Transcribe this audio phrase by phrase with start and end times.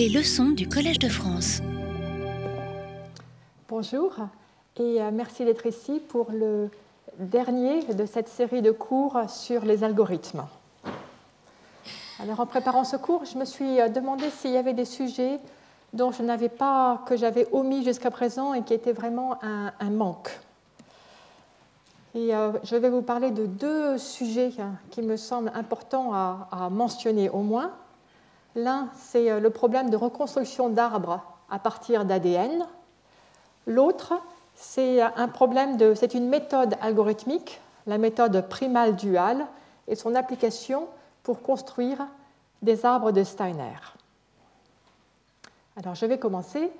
[0.00, 1.60] Les leçons du Collège de France.
[3.68, 4.14] Bonjour
[4.78, 6.70] et euh, merci d'être ici pour le
[7.18, 10.46] dernier de cette série de cours sur les algorithmes.
[12.18, 15.38] Alors en préparant ce cours, je me suis euh, demandé s'il y avait des sujets
[15.92, 20.30] dont je n'avais pas, que j'avais omis jusqu'à présent et qui étaient vraiment un, manque.
[22.14, 26.70] Et euh, je vais vous parler de deux sujets hein, qui me semblent importants à,
[26.70, 27.72] mentionner au moins.
[28.54, 32.66] L'un, c'est euh, le problème de reconstruction d'arbres à partir d'ADN.
[33.66, 34.14] L'autre,
[34.54, 39.46] c'est un problème de, c'est une méthode algorithmique, la méthode primale duale,
[39.88, 40.88] et son application
[41.22, 42.06] pour construire
[42.62, 43.78] des arbres de Steiner.
[45.76, 46.70] Alors je vais commencer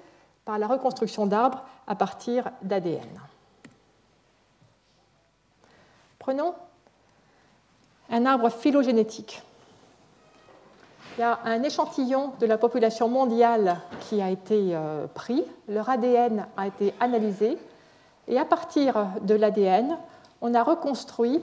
[0.45, 3.09] par la reconstruction d'arbres à partir d'ADN.
[6.19, 6.55] Prenons
[8.11, 9.43] un arbre phylogénétique.
[11.19, 15.89] Il y a un échantillon de la population mondiale qui a été euh, pris, leur
[15.89, 17.59] ADN a été analysé,
[18.29, 19.99] et à partir de l'ADN,
[20.41, 21.43] on a reconstruit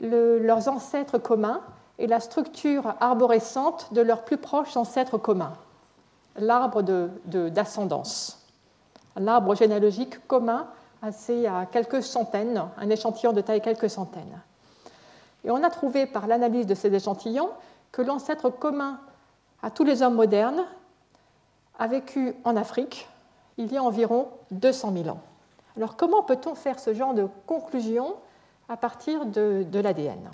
[0.00, 1.60] leurs ancêtres communs
[1.98, 5.54] et la structure arborescente de leurs plus proches ancêtres communs.
[6.36, 6.82] L'arbre
[7.24, 8.46] d'ascendance,
[9.16, 10.68] l'arbre généalogique commun
[11.02, 14.40] assez à quelques centaines, un échantillon de taille quelques centaines.
[15.44, 17.50] Et on a trouvé par l'analyse de ces échantillons
[17.92, 19.00] que l'ancêtre commun
[19.62, 20.64] à tous les hommes modernes
[21.78, 23.08] a vécu en Afrique
[23.56, 25.20] il y a environ 200 000 ans.
[25.76, 28.16] Alors comment peut-on faire ce genre de conclusion
[28.68, 30.30] à partir de, l'ADN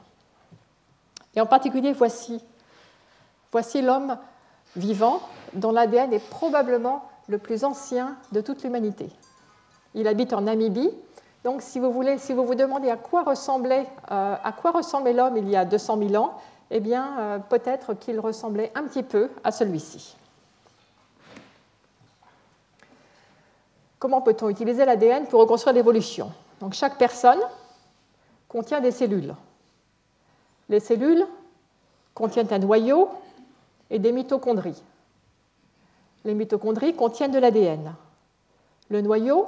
[1.34, 2.42] Et en particulier, voici,
[3.83, 4.18] l'homme
[4.77, 5.20] vivant
[5.52, 9.11] dont l'ADN est probablement le plus ancien de toute l'humanité.
[9.94, 10.91] Il habite en Namibie.
[11.44, 15.12] Donc, si vous, voulez, si vous vous demandez à quoi ressemblait, euh, à quoi ressemblait
[15.12, 16.41] l'homme il y a 200 000 ans,
[16.77, 20.17] eh bien, euh, peut-être qu'il ressemblait un petit peu à celui-ci.
[24.00, 26.33] Comment peut-on utiliser l'ADN pour reconstruire l'évolution?
[26.61, 27.39] Donc, chaque personne
[28.48, 29.36] contient des cellules.
[30.68, 31.24] Les cellules
[32.13, 33.08] contiennent un noyau
[33.89, 34.83] et des mitochondries.
[36.24, 37.95] Les mitochondries contiennent de l'ADN.
[38.90, 39.46] Le noyau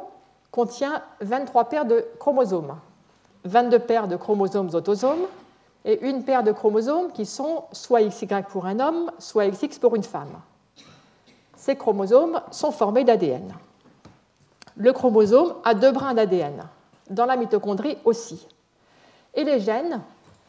[0.52, 2.76] contient 23 paires de chromosomes,
[3.44, 5.26] 22 paires de chromosomes autosomes
[5.86, 9.94] et une paire de chromosomes qui sont soit XY pour un homme, soit XX pour
[9.94, 10.40] une femme.
[11.56, 13.54] Ces chromosomes sont formés d'ADN.
[14.76, 16.64] Le chromosome a deux brins d'ADN,
[17.08, 18.46] dans la mitochondrie aussi.
[19.32, 20.02] Et les gènes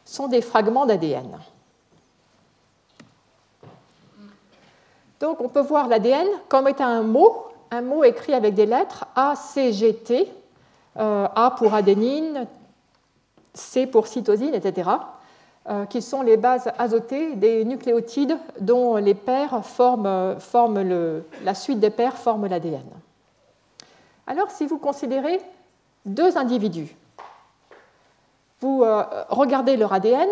[0.03, 1.39] sont des fragments d'ADN.
[5.19, 9.05] Donc on peut voir l'ADN comme étant un mot, un mot écrit avec des lettres
[9.15, 10.31] A, C, G, T,
[10.97, 12.47] euh, A pour adénine,
[13.53, 14.89] C pour cytosine, etc.,
[15.89, 20.35] qui sont les bases azotées des nucléotides dont les paires forment,
[21.43, 22.85] la suite des paires forme l'ADN.
[24.27, 25.41] Alors si vous considérez
[26.05, 26.95] deux individus,
[28.61, 30.29] vous euh, regardez leur ADN,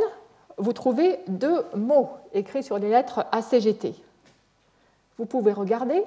[0.57, 3.93] vous trouvez deux mots écrits sur les lettres ACGT
[5.17, 6.03] vous pouvez regarder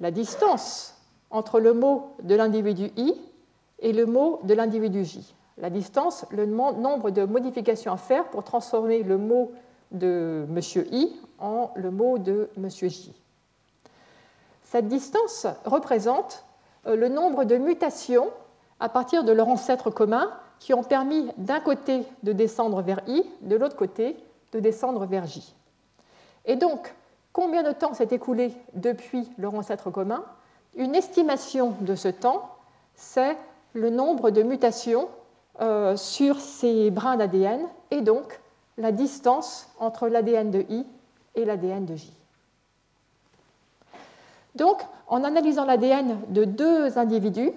[0.00, 0.94] la distance
[1.30, 3.14] entre le mot de l'individu I
[3.80, 5.34] et le mot de l'individu J.
[5.60, 9.52] La distance, le nombre de modifications à faire pour transformer le mot
[9.90, 10.60] de M.
[10.92, 12.68] I en le mot de M.
[12.70, 13.12] J.
[14.62, 16.44] Cette distance représente
[16.86, 18.28] euh, le nombre de mutations
[18.80, 23.24] à partir de leur ancêtre commun qui ont permis d'un côté de descendre vers I,
[23.40, 24.16] de l'autre côté
[24.52, 25.54] de descendre vers J.
[26.44, 26.94] Et donc,
[27.32, 30.24] combien de temps s'est écoulé depuis leur ancêtre commun?
[30.76, 32.50] Une estimation de ce temps,
[32.94, 33.36] c'est
[33.72, 35.08] le nombre de mutations
[35.60, 37.60] euh, sur ces brins d'ADN
[37.90, 38.40] et donc
[38.76, 40.86] la distance entre l'ADN de I
[41.34, 42.12] et l'ADN de J.
[44.54, 47.52] Donc, en analysant l'ADN de deux individus,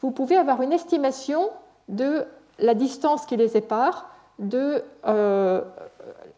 [0.00, 1.50] vous pouvez avoir une estimation
[1.88, 2.24] de
[2.58, 4.10] la distance qui les sépare
[4.54, 5.62] euh,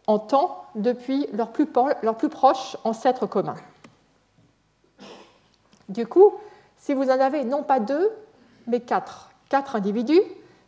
[0.07, 1.67] en temps depuis leur plus,
[2.01, 3.55] leur plus proche ancêtre commun.
[5.89, 6.33] Du coup,
[6.77, 8.11] si vous en avez non pas deux,
[8.67, 10.21] mais quatre, quatre individus,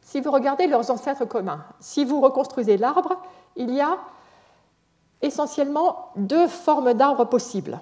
[0.04, 3.22] si vous regardez leurs ancêtres communs, si vous reconstruisez l'arbre,
[3.56, 3.98] il y a
[5.22, 7.80] essentiellement deux formes d'arbres possibles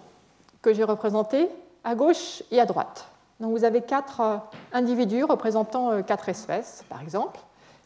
[0.62, 1.50] que j'ai représentées
[1.84, 3.08] à gauche et à droite.
[3.40, 4.38] Donc vous avez quatre euh,
[4.72, 7.40] individus représentant euh, quatre espèces, par exemple,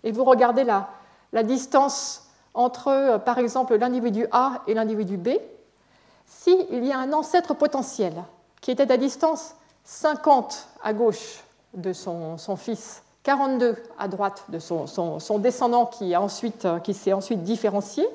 [0.03, 0.89] et vous regardez la,
[1.31, 5.29] la distance entre, euh, par exemple, l'individu A et l'individu B,
[6.25, 8.13] s'il y a un ancêtre potentiel
[8.61, 11.43] qui était à distance 50 à gauche
[11.73, 14.85] de son, fils, 42 à droite de son,
[15.39, 18.07] descendant qui, euh, qui s'est ensuite différencié,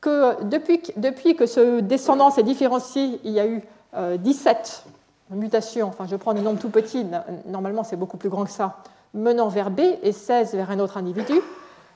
[0.00, 3.62] que depuis, depuis que ce descendant s'est différencié, il y a eu
[4.18, 4.84] 17
[5.30, 7.06] mutations, enfin je prends des nombres tout petits,
[7.46, 8.78] normalement c'est beaucoup plus grand que ça,
[9.14, 11.34] menant vers B et 16 vers un autre individu,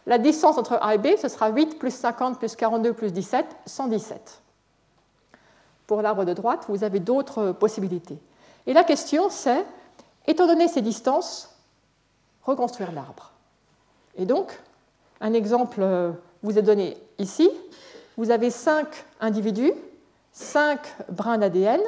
[0.07, 3.45] la distance entre A et B, ce sera 8 plus 50 plus 42 plus 17,
[3.67, 4.41] 117.
[5.87, 8.19] Pour l'arbre de droite, vous avez d'autres possibilités.
[8.67, 9.67] Et la question, c'est,
[10.27, 11.58] étant donné ces distances,
[12.49, 13.33] reconstruire l'arbre.
[14.17, 14.59] Et donc,
[15.21, 16.13] un exemple euh,
[16.43, 17.51] vous est donné ici.
[18.17, 18.87] Vous avez 5
[19.21, 19.73] individus,
[20.33, 20.81] 5
[21.11, 21.81] brins d'ADN,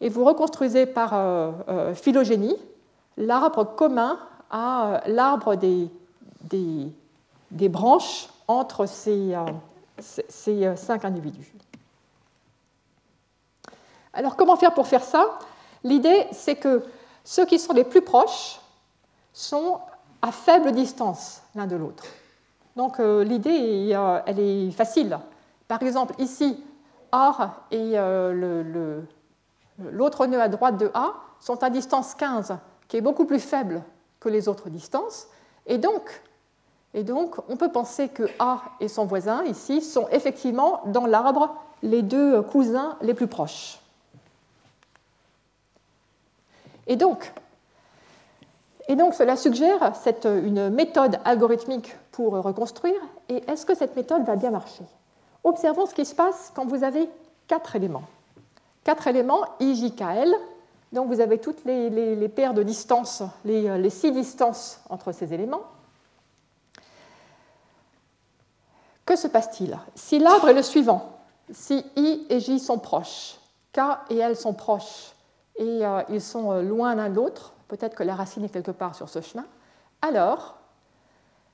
[0.00, 2.56] et vous reconstruisez par euh, euh, phylogénie
[3.16, 4.18] l'arbre commun
[4.50, 5.88] à l'arbre des,
[7.68, 9.34] branches entre ces,
[10.76, 11.52] cinq individus.
[14.12, 15.38] Alors comment faire pour faire ça?
[15.84, 16.82] L'idée, c'est que
[17.24, 18.61] ceux qui sont les plus proches
[19.32, 19.80] sont
[20.20, 22.04] à faible distance l'un de l'autre.
[22.76, 23.94] Donc euh, l'idée,
[24.26, 25.18] elle est facile.
[25.68, 26.62] Par exemple, ici,
[27.12, 29.02] R et euh,
[29.78, 32.56] l'autre nœud à droite de A sont à distance 15,
[32.88, 33.82] qui est beaucoup plus faible
[34.20, 35.26] que les autres distances.
[35.66, 36.22] Et donc,
[36.94, 41.54] et donc, on peut penser que A et son voisin, ici, sont effectivement dans l'arbre
[41.82, 43.78] les deux cousins les plus proches.
[46.86, 47.32] Et donc,
[48.88, 49.92] et donc cela suggère
[50.24, 53.00] une méthode algorithmique pour reconstruire.
[53.28, 54.84] Et est-ce que cette méthode va bien marcher?
[55.44, 57.08] Observons ce qui se passe quand vous avez
[57.46, 58.04] quatre éléments.
[58.84, 60.34] Quatre éléments IJKL.
[60.92, 65.62] Donc vous avez toutes les, paires de distances, les, les six distances entre ces éléments.
[69.06, 69.78] Que se passe-t-il?
[69.94, 71.18] Si l'arbre est le suivant,
[71.50, 73.38] si I et J sont proches,
[73.72, 73.80] K
[74.10, 75.12] et L sont proches,
[75.56, 78.70] et euh, ils sont euh, loin l'un de l'autre, peut-être que la racine est quelque
[78.70, 79.46] part sur ce chemin,
[80.00, 80.56] alors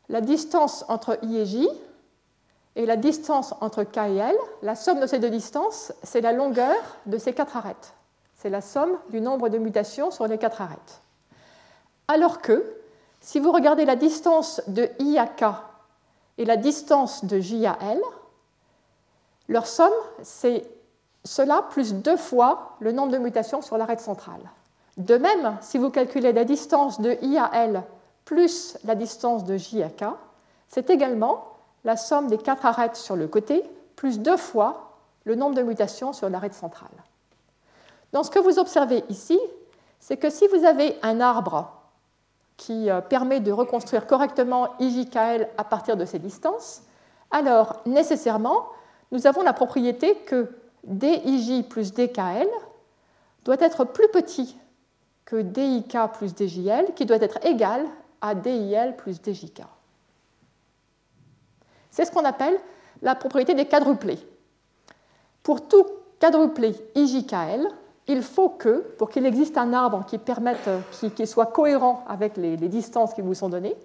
[0.09, 1.69] la distance entre I et J
[2.77, 6.33] et la distance entre K et L, la somme de ces deux distances, c'est la
[6.33, 6.77] longueur
[7.07, 7.95] de ces quatre arêtes.
[8.37, 11.03] C'est la somme du nombre de mutations sur les quatre arêtes.
[12.07, 12.65] Alors que,
[13.21, 15.45] si vous regardez la distance de I à K
[16.39, 18.01] et la distance de J à L,
[19.49, 20.65] leur somme, c'est
[21.25, 24.49] cela plus deux fois le nombre de mutations sur l'arête centrale.
[24.99, 27.85] De même, si vous calculez la distance de I à L
[28.25, 30.05] plus la distance de J à K,
[30.67, 31.45] c'est également
[31.85, 33.63] la somme des quatre arêtes sur le côté
[33.97, 36.91] plus deux fois le nombre de mutations sur l'arête centrale.
[38.13, 39.39] Donc ce que vous observez ici,
[40.01, 41.73] c'est que si vous avez un arbre
[42.57, 46.83] qui euh, permet de reconstruire correctement IJKL à partir de ces distances,
[47.31, 48.67] alors nécessairement,
[49.13, 50.51] nous avons la propriété que
[50.85, 52.49] DIJ plus DKL
[53.45, 54.57] doit être plus petit
[55.29, 57.85] que DIK plus DJL, qui doit être égal
[58.23, 59.61] à DIL plus DJK.
[61.91, 62.59] C'est ce qu'on appelle
[63.03, 64.19] la propriété des quadruplés.
[65.43, 65.85] Pour tout
[66.19, 67.69] quadruplé IJKL,
[68.07, 70.67] il faut que, pour qu'il existe un arbre qui, permette,
[71.15, 73.77] qui, soit cohérent avec les, distances qui vous sont données,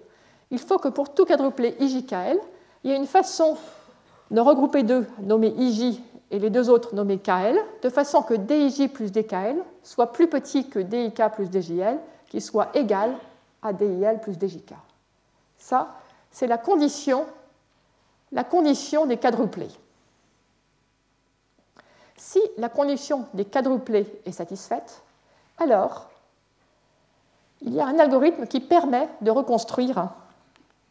[0.50, 2.38] il faut que pour tout quadruplé IJKL,
[2.84, 3.58] il y ait une façon
[4.30, 6.00] de regrouper deux nommés IJ
[6.30, 10.68] et les deux autres nommés KL, de façon que DIJ plus DKL soit plus petit
[10.68, 11.98] que DIK plus DJL,
[12.28, 13.16] qui soit égal
[13.62, 14.74] à DIL plus DJK.
[15.58, 15.96] Ça,
[16.30, 17.26] c'est la condition,
[18.32, 19.70] la condition des quadruplés.
[22.16, 25.02] Si la condition des quadruplés est satisfaite,
[25.58, 26.08] alors
[27.60, 30.08] il y a un algorithme qui permet de reconstruire,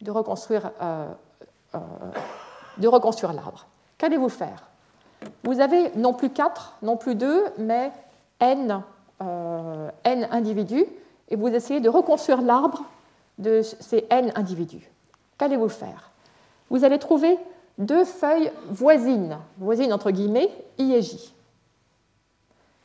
[0.01, 1.08] de reconstruire, euh,
[1.75, 1.79] euh,
[2.77, 3.65] de reconstruire l'arbre.
[3.98, 4.67] Qu'allez-vous faire?
[5.44, 7.92] Vous avez non plus 4, non plus 2, mais
[8.39, 8.82] n,
[9.22, 10.86] euh, n individus,
[11.30, 12.84] et vous essayez de reconstruire l'arbre
[13.38, 14.89] de ces n individus.
[15.38, 16.12] Qu'allez-vous faire?
[16.70, 17.38] Vous allez trouver
[17.77, 21.34] deux feuilles voisines, voisines entre guillemets, I et J.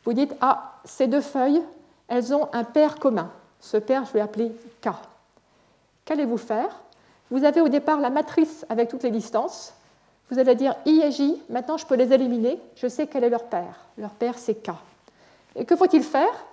[0.04, 1.62] Vous dites, ah, ces deux feuilles,
[2.09, 3.30] elles ont un pair commun.
[3.61, 4.88] Ce pair, je vais l'appeler K.
[6.04, 6.80] Qu'allez-vous faire?
[7.30, 9.75] Vous avez au départ la matrice avec toutes les distances,
[10.30, 13.30] vous allez dire I et J, maintenant je peux les éliminer, je sais quel est
[13.30, 13.80] leur paire.
[13.97, 14.70] Leur paire, c'est K.
[15.56, 16.44] Et que faut-il faire?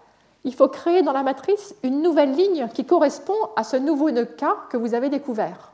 [0.43, 4.25] Il faut créer dans la matrice une nouvelle ligne qui correspond à ce nouveau nœud
[4.25, 5.71] K que vous avez découvert.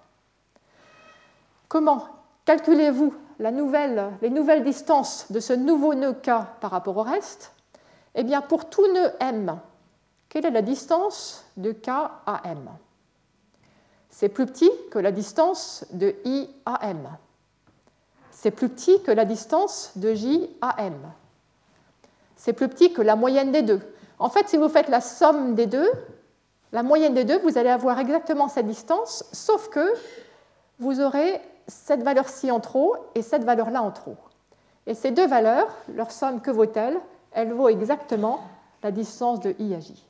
[1.68, 2.06] Comment
[2.46, 7.52] calculez-vous les nouvelles distances de ce nouveau nœud K par rapport au reste?
[8.16, 9.58] Eh bien, pour tout nœud M,
[10.28, 12.70] quelle est la distance de K à M?
[14.10, 17.08] C'est plus petit que la distance de I à M
[18.42, 20.96] c'est plus petit que la distance de J à M.
[22.36, 23.82] C'est plus petit que la moyenne des deux.
[24.18, 25.88] En fait, si vous faites la somme des deux,
[26.72, 29.94] la moyenne des deux, vous allez avoir exactement cette distance, sauf que
[30.80, 34.18] vous aurez cette valeur-ci en trop et cette valeur-là en trop.
[34.88, 36.98] Et ces deux valeurs, leur somme, que vaut-elle
[37.34, 38.42] Elle vaut exactement
[38.82, 40.04] la distance de I à J.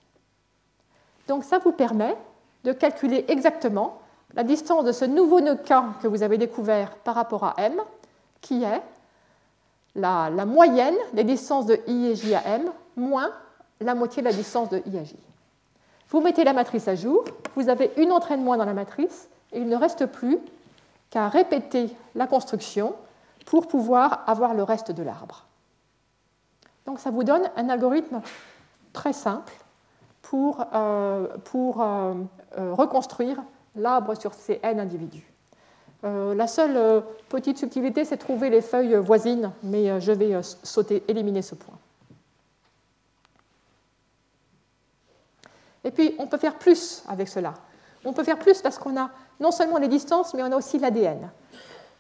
[1.28, 2.16] Donc ça vous permet
[2.64, 4.00] de calculer exactement
[4.36, 7.74] la distance de ce nouveau nœud K que vous avez découvert par rapport à M,
[8.42, 8.82] qui est
[9.96, 13.32] la, moyenne des distances de I et J à M moins
[13.80, 15.16] la moitié de la distance de I à J.
[16.10, 17.24] Vous mettez la matrice à jour,
[17.56, 20.40] vous avez une entraîne moins dans la matrice, et il ne reste plus
[21.10, 22.96] qu'à répéter la construction
[23.46, 25.46] pour pouvoir avoir le reste de l'arbre.
[26.86, 28.22] Donc ça vous donne un algorithme
[28.94, 29.54] très simple
[30.22, 32.14] pour, euh, euh,
[32.58, 33.38] euh, reconstruire
[33.76, 35.31] l'arbre sur ces n individus.
[36.04, 41.56] La seule petite subtilité, c'est trouver les feuilles voisines, mais je vais sauter, éliminer ce
[41.56, 41.76] point.
[45.84, 47.54] Et puis, on peut faire plus avec cela.
[48.06, 50.80] On peut faire plus parce qu'on a non seulement les distances, mais on a aussi
[50.80, 51.32] l'ADN.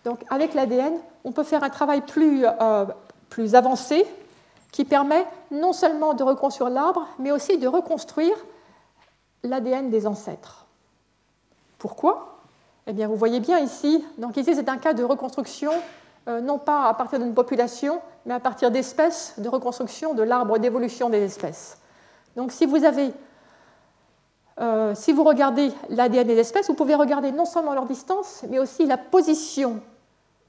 [0.03, 0.93] Donc, avec l'ADN,
[1.23, 2.45] on peut faire un travail plus,
[3.29, 4.05] plus avancé
[4.71, 8.35] qui permet non seulement de reconstruire l'arbre, mais aussi de reconstruire
[9.43, 10.65] l'ADN des ancêtres.
[11.77, 12.30] Pourquoi?
[12.87, 15.71] Eh bien, vous voyez bien ici, donc ici c'est un cas de reconstruction,
[16.27, 20.57] euh, non pas à partir d'une population, mais à partir d'espèces, de reconstruction de l'arbre
[20.57, 21.77] d'évolution des espèces.
[22.35, 23.13] Donc si vous avez,
[24.59, 28.59] euh, si vous regardez l'ADN des espèces, vous pouvez regarder non seulement leur distance, mais
[28.59, 29.79] aussi la position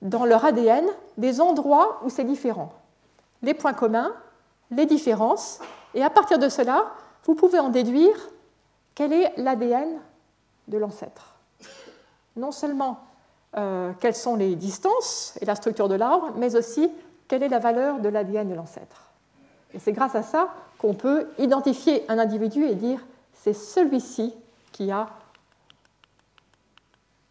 [0.01, 0.85] dans leur ADN
[1.17, 2.73] des endroits où c'est différent
[3.43, 4.15] les points communs,
[4.71, 5.59] les différences,
[5.95, 6.93] et à partir de cela,
[7.25, 8.17] vous pouvez en déduire
[8.95, 9.99] quel est l'ADN
[10.69, 11.35] de l'ancêtre.
[12.37, 13.01] Non seulement
[13.57, 16.91] euh, quelles sont les distances et la structure de l'arbre, mais aussi
[17.29, 19.11] quelle est la valeur de l'ADN de l'ancêtre.
[19.75, 20.49] Et c'est grâce à ça
[20.79, 23.01] qu'on peut identifier un individu et dire
[23.33, 24.35] c'est celui-ci
[24.73, 25.09] qui a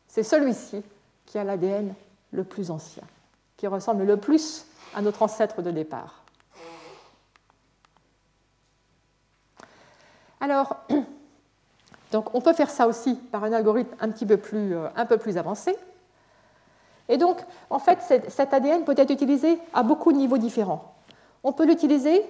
[0.08, 0.84] c'est celui-ci
[1.25, 1.93] qui a l'ADN
[2.31, 3.03] le plus ancien,
[3.55, 6.22] qui ressemble le plus à notre ancêtre de départ.
[10.41, 10.75] Alors,
[12.12, 15.18] donc on peut faire ça aussi par un algorithme un petit peu plus, euh, peu
[15.18, 15.75] plus avancé.
[17.10, 17.38] Et donc,
[17.70, 18.00] en fait,
[18.30, 20.94] cet ADN peut être utilisé à beaucoup de niveaux différents.
[21.44, 22.24] On peut l'utiliser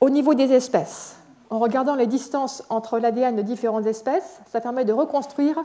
[0.00, 1.16] au niveau des espèces.
[1.48, 5.62] En regardant les distances entre l'ADN de différentes espèces, ça permet de reconstruire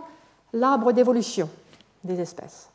[0.53, 1.49] l'arbre d'évolution
[2.03, 2.69] des espèces.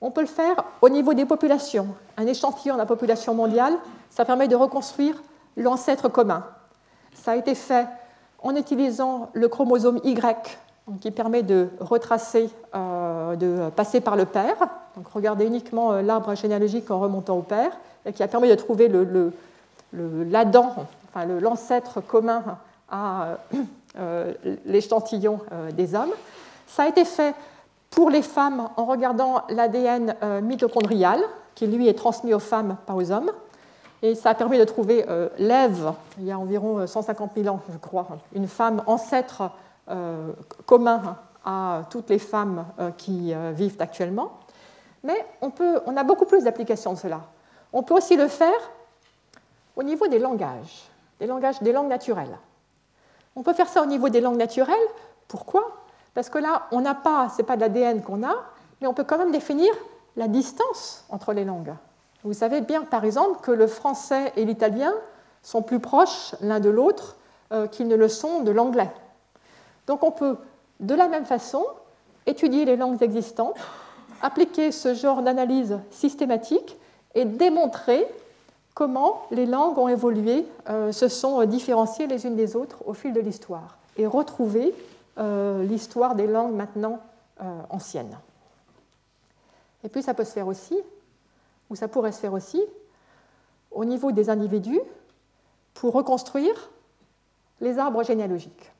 [0.00, 1.86] On peut le faire au niveau des populations.
[2.16, 3.74] Un échantillon de la population mondiale,
[4.10, 5.22] ça permet de reconstruire
[5.56, 6.44] l'ancêtre commun.
[7.14, 7.86] Ça a été fait
[8.38, 10.58] en utilisant le chromosome Y,
[11.00, 14.56] qui permet de retracer, euh, de passer par le père.
[14.96, 17.72] Donc regardez uniquement euh, l'arbre généalogique en remontant au père,
[18.06, 18.90] et qui a permis de trouver
[19.92, 20.74] l'Adam,
[21.08, 22.42] enfin l'ancêtre commun
[22.90, 23.36] à
[23.98, 24.32] euh,
[24.64, 25.40] l'échantillon
[25.76, 26.12] des hommes.
[26.66, 27.34] Ça a été fait
[27.90, 31.20] pour les femmes en regardant l'ADN mitochondrial,
[31.54, 33.30] qui lui est transmis aux femmes, pas aux hommes.
[34.02, 37.54] Et ça a permis de trouver euh, l'Ève, il y a environ 150 euh, 000
[37.54, 39.50] ans, je crois, une femme ancêtre
[40.66, 42.66] commun à toutes les femmes
[42.98, 44.32] qui vivent actuellement.
[45.02, 47.22] Mais on, peut, on a beaucoup plus d'applications de cela.
[47.72, 48.70] On peut aussi le faire
[49.76, 50.90] au niveau des langages,
[51.20, 52.36] des langages, des langues naturelles.
[53.34, 54.76] On peut faire ça au niveau des langues naturelles.
[55.28, 55.62] Pourquoi?
[56.14, 58.34] Parce que là, on n'a pas, ce n'est pas de l'ADN qu'on a,
[58.80, 59.72] mais on peut quand même définir
[60.16, 61.72] la distance entre les langues.
[62.24, 64.92] Vous savez bien, par exemple, que le français et l'italien
[65.42, 67.16] sont plus proches l'un de l'autre
[67.52, 68.90] euh, qu'ils ne le sont de l'anglais.
[69.86, 70.36] Donc on peut,
[70.80, 71.64] de la même façon,
[72.26, 73.56] étudier les langues existantes,
[74.20, 76.76] appliquer ce genre d'analyse systématique
[77.14, 78.06] et démontrer
[78.74, 83.12] comment les langues ont évolué, euh, se sont différenciées les unes des autres au fil
[83.12, 84.74] de l'histoire, et retrouver
[85.18, 86.98] euh, l'histoire des langues maintenant
[87.70, 88.18] anciennes.
[89.84, 90.76] Et puis ça peut se faire aussi,
[91.70, 92.62] ou ça pourrait se faire aussi,
[93.70, 94.80] au niveau des individus,
[95.74, 96.70] pour reconstruire
[97.60, 98.72] les arbres généalogiques.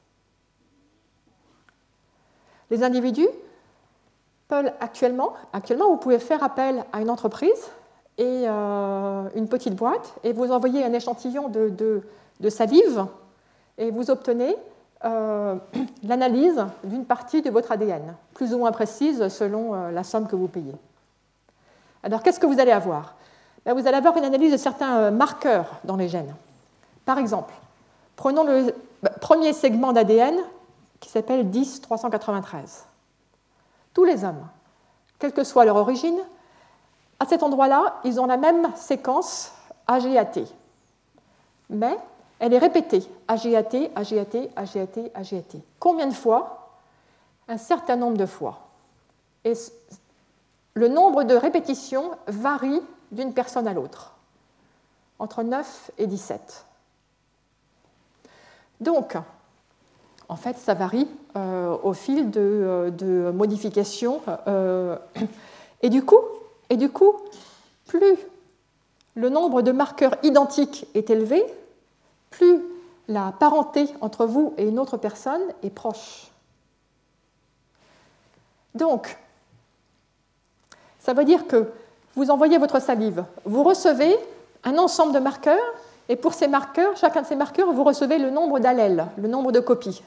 [2.71, 3.29] Les individus
[4.49, 7.71] peuvent actuellement, actuellement, vous pouvez faire appel à une entreprise
[8.17, 11.71] et euh, une petite boîte et vous envoyez un échantillon de,
[12.41, 13.07] de salive
[13.77, 14.57] et vous obtenez
[15.05, 15.55] euh,
[16.03, 20.37] l'analyse d'une partie de votre ADN, plus ou moins précise selon euh, la somme que
[20.37, 20.75] vous payez.
[22.03, 23.15] Alors qu'est-ce que vous allez avoir?
[23.65, 26.35] Ben, Vous allez avoir une analyse de certains euh, marqueurs dans les gènes.
[27.05, 27.55] Par exemple,
[28.17, 30.37] prenons le ben, premier segment d'ADN
[31.01, 32.85] qui s'appelle 10-393.
[33.95, 34.47] Tous les hommes,
[35.19, 36.19] quelle que soit leur origine,
[37.21, 39.53] à cet endroit-là, ils ont la même séquence
[39.87, 40.45] AGAT.
[41.71, 41.99] Mais
[42.39, 45.59] elle est répétée, AGAT, AGAT, AGAT, AGAT.
[45.81, 46.71] Combien de fois?
[47.49, 48.69] Un certain nombre de fois.
[50.79, 52.81] Le nombre de répétitions varie
[53.11, 54.15] d'une personne à l'autre,
[55.19, 56.67] entre 9 et 17.
[58.81, 59.17] Donc,
[60.29, 64.23] en fait, ça varie euh, au fil de, euh, modifications.
[64.47, 64.97] Euh,
[65.83, 66.21] et, du coup,
[66.71, 67.13] et du coup,
[67.87, 68.17] plus
[69.17, 71.43] le nombre de marqueurs identiques est élevé,
[72.31, 72.63] plus
[73.09, 76.31] la parenté entre vous et une autre personne est proche.
[78.77, 79.19] Donc,
[81.09, 81.71] ça veut dire que
[82.17, 84.15] vous envoyez votre salive, vous recevez
[84.63, 85.57] un ensemble de marqueurs,
[86.11, 89.51] et pour ces marqueurs, chacun de ces marqueurs, vous recevez le nombre d'allèles, le nombre
[89.51, 90.03] de copies.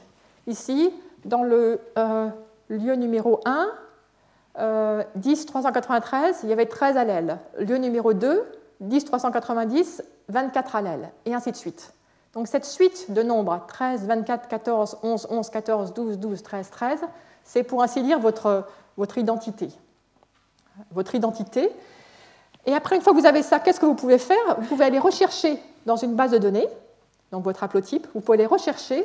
[0.46, 0.92] Ici,
[1.24, 2.28] dans le euh,
[2.68, 3.68] lieu numéro 1,
[4.60, 7.36] euh, 10 393, il y avait 13 allèles.
[7.58, 8.44] Lieu numéro 2,
[8.78, 11.94] 10 390, 24 allèles, et ainsi de suite.
[12.32, 17.00] Donc cette suite de nombres, 13, 24, 14, 11, 11, 14, 12, 12, 13, 13,
[17.42, 18.66] c'est pour ainsi dire votre,
[18.96, 19.70] votre identité.
[20.92, 21.70] Votre identité.
[22.66, 24.58] Et après, une fois que vous avez ça, qu'est-ce que vous pouvez faire?
[24.58, 26.68] Vous pouvez aller rechercher dans une base de données,
[27.32, 29.04] donc votre haplotype, vous pouvez aller rechercher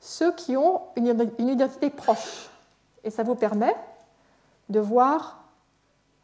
[0.00, 1.06] ceux qui ont une
[1.38, 2.50] identité proche.
[3.04, 3.74] Et ça vous permet
[4.68, 5.38] de voir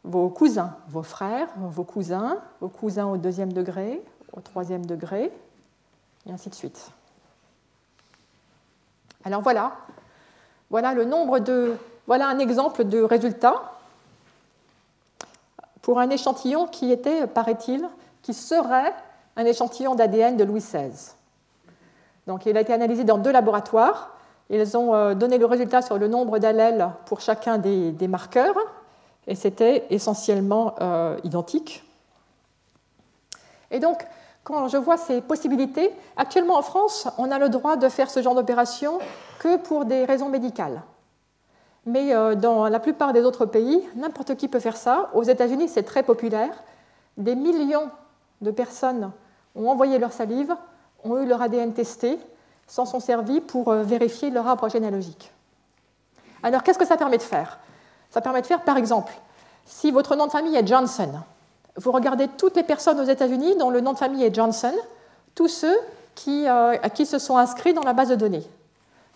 [0.03, 4.01] vos cousins, vos frères, vos cousins, vos cousins au deuxième degré,
[4.33, 5.31] au troisième degré,
[6.25, 6.91] et ainsi de suite.
[9.25, 9.73] Alors voilà,
[10.69, 11.75] voilà le nombre de,
[12.05, 13.73] voilà un exemple de résultat
[15.87, 17.87] pour un échantillon qui était, paraît-il,
[18.21, 18.93] qui serait
[19.37, 20.91] un échantillon d'ADN de Louis XVI.
[22.27, 24.17] Donc il a été analysé dans deux laboratoires.
[24.49, 28.57] Ils ont euh, donné le résultat sur le nombre d'allèles pour chacun des, marqueurs,
[29.27, 31.85] et c'était essentiellement euh, identique.
[33.71, 34.05] Et donc,
[34.43, 38.21] quand je vois ces possibilités, actuellement en France, on a le droit de faire ce
[38.21, 38.99] genre d'opération
[39.39, 40.81] que pour des raisons médicales.
[41.87, 45.09] Mais euh, dans la plupart des autres pays, n'importe qui peut faire ça.
[45.13, 46.51] Aux États-Unis, c'est très populaire.
[47.15, 47.89] Des millions
[48.41, 49.11] de personnes
[49.55, 50.53] ont envoyé leur salive,
[51.05, 52.19] ont eu leur ADN testé,
[52.67, 55.31] s'en sont servis pour euh, vérifier leur arbre généalogique.
[56.43, 57.57] Alors, qu'est-ce que ça permet de faire?
[58.09, 59.13] Ça permet de faire, par exemple,
[59.65, 61.09] si votre nom de famille est Johnson,
[61.77, 64.73] vous regardez toutes les personnes aux États-Unis dont le nom de famille est Johnson,
[65.35, 65.77] tous ceux
[66.15, 68.45] qui, euh, qui se sont inscrits dans la base de données.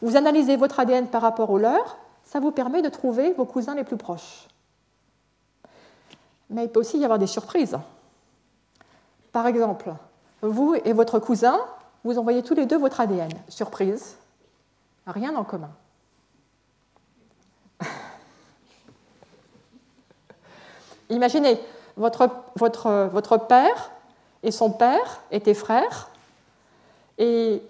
[0.02, 1.98] Vous analysez votre ADN par rapport au leur,
[2.32, 4.48] ça vous permet de trouver vos cousins les plus proches.
[6.50, 7.78] Mais il peut aussi y avoir des surprises.
[9.34, 9.94] Par exemple,
[10.42, 11.60] vous et votre cousin,
[12.06, 13.34] vous envoyez tous les deux votre ADN.
[13.50, 14.16] Surprise,
[15.06, 15.72] rien en commun.
[21.10, 21.60] Imaginez,
[21.98, 23.92] votre, votre, votre père
[24.42, 26.08] et son père étaient frères,
[27.18, 27.62] et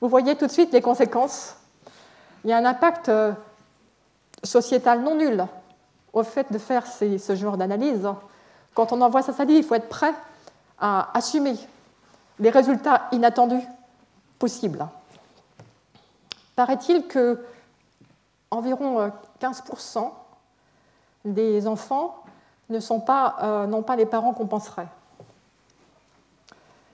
[0.00, 1.56] vous voyez tout de suite les conséquences.
[2.44, 3.32] Il y a un impact euh,
[4.42, 5.44] sociétal non nul
[6.12, 8.08] au fait de faire ce genre d'analyse.
[8.74, 10.14] Quand on envoie sa salive, il faut être prêt
[10.78, 11.56] à assumer
[12.38, 13.66] les résultats inattendus
[14.38, 14.86] possibles.
[16.54, 17.44] Paraît-il que
[18.50, 20.08] environ 15% euh,
[21.24, 22.22] des enfants
[22.70, 24.88] ne sont pas, euh, n'ont pas les parents qu'on penserait.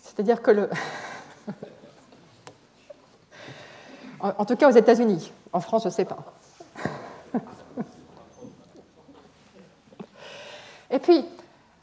[0.00, 0.70] C'est-à-dire que le.
[4.22, 5.32] en tout cas aux États-Unis.
[5.52, 6.18] En France, je ne sais pas.
[10.90, 11.24] Et puis,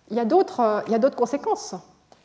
[0.09, 1.75] il y a d'autres conséquences.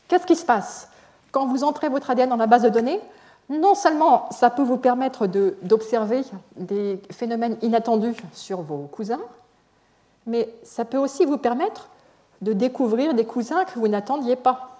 [0.07, 0.89] Qu'est-ce qui se passe?
[1.31, 3.01] Quand vous entrez votre ADN dans la base de données,
[3.49, 6.23] non seulement ça peut vous permettre d'observer
[6.55, 9.21] des phénomènes inattendus sur vos cousins,
[10.25, 11.89] mais ça peut aussi vous permettre
[12.41, 14.74] de découvrir des cousins que vous n'attendiez pas.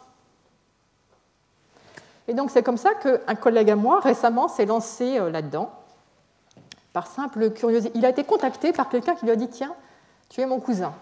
[2.28, 5.72] Et donc c'est comme ça qu'un collègue à moi récemment s'est lancé euh, là-dedans,
[6.94, 7.92] par simple curiosité.
[7.96, 9.74] Il a été contacté par quelqu'un qui lui a dit Tiens,
[10.30, 10.94] tu es mon cousin.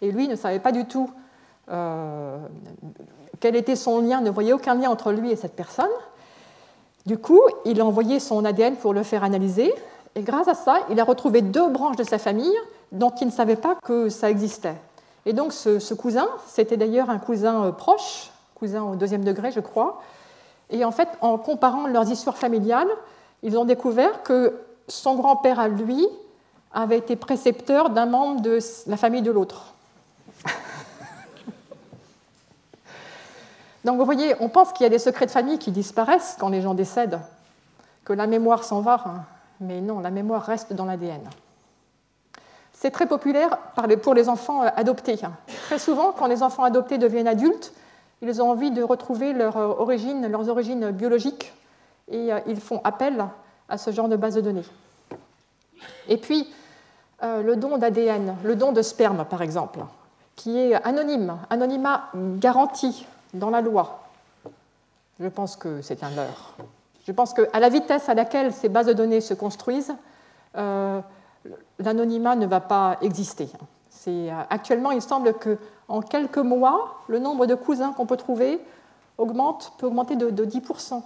[0.00, 1.10] Et lui ne savait pas du tout
[1.70, 2.38] euh,
[3.40, 5.90] quel était son lien, ne voyait aucun lien entre lui et cette personne.
[7.06, 9.74] Du coup, il a envoyé son ADN pour le faire analyser,
[10.14, 12.56] et grâce à ça, il a retrouvé deux branches de sa famille
[12.92, 14.74] dont il ne savait pas que ça existait.
[15.26, 19.60] Et donc ce, cousin, c'était d'ailleurs un cousin euh, proche, cousin au deuxième degré, je
[19.60, 20.00] crois.
[20.70, 22.88] Et en fait, en comparant leurs histoires familiales,
[23.42, 26.06] ils ont découvert que son grand-père à lui
[26.72, 29.74] avait été précepteur d'un membre de la famille de l'autre.
[33.84, 36.48] Donc vous voyez, on pense qu'il y a des secrets de famille qui disparaissent quand
[36.48, 37.20] les gens décèdent,
[38.04, 39.22] que la mémoire s'en va, hein.
[39.60, 41.22] mais non, la mémoire reste dans l'ADN.
[42.72, 43.58] C'est très populaire
[44.02, 45.18] pour les enfants euh, adoptés.
[45.24, 45.32] Hein.
[45.66, 47.72] Très souvent, quand les enfants adoptés deviennent adultes,
[48.22, 51.52] ils ont envie de retrouver leur euh, origine, leurs origines biologiques
[52.10, 53.24] et euh, ils font appel
[53.68, 54.64] à ce genre de base de données.
[56.08, 56.52] Et puis,
[57.22, 59.80] euh, le don d'ADN, le don de sperme, par exemple,
[60.36, 64.04] qui est anonyme, anonymat garanti dans la loi.
[65.20, 66.54] Je pense que c'est un leurre.
[67.06, 69.94] Je pense qu'à la vitesse à laquelle ces bases de données se construisent,
[70.54, 73.48] l'anonymat ne va pas exister.
[74.50, 75.34] Actuellement, il semble
[75.88, 78.60] qu'en quelques mois, le nombre de cousins qu'on peut trouver
[79.16, 81.02] augmente, peut augmenter de, 10%.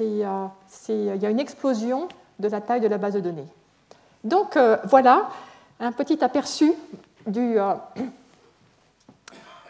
[0.00, 0.46] Euh,
[0.88, 3.46] il y a une explosion de la taille de la base de données.
[4.24, 5.30] Donc voilà
[5.78, 6.74] un petit aperçu
[7.26, 7.56] du,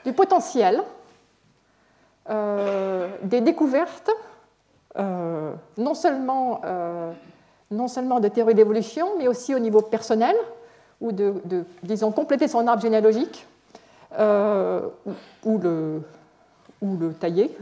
[0.04, 0.82] du potentiel
[2.26, 4.10] des découvertes
[4.98, 7.12] euh, non, seulement, euh,
[7.70, 10.36] de théorie d'évolution, mais aussi au niveau personnel,
[11.00, 11.34] ou de,
[11.82, 13.49] disons, compléter son arbre généalogique, euh,
[14.12, 16.02] ou, le,
[16.80, 17.56] ou le tailler,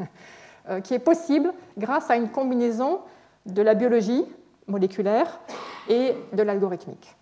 [0.84, 3.00] qui est possible grâce à une combinaison
[3.46, 4.24] de la biologie
[4.66, 5.40] moléculaire
[5.88, 7.14] et de l'algorithmique.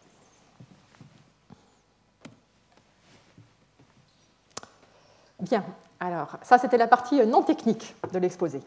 [5.41, 5.65] Bien,
[6.01, 8.63] alors ça c'était la partie non technique de l'exposé.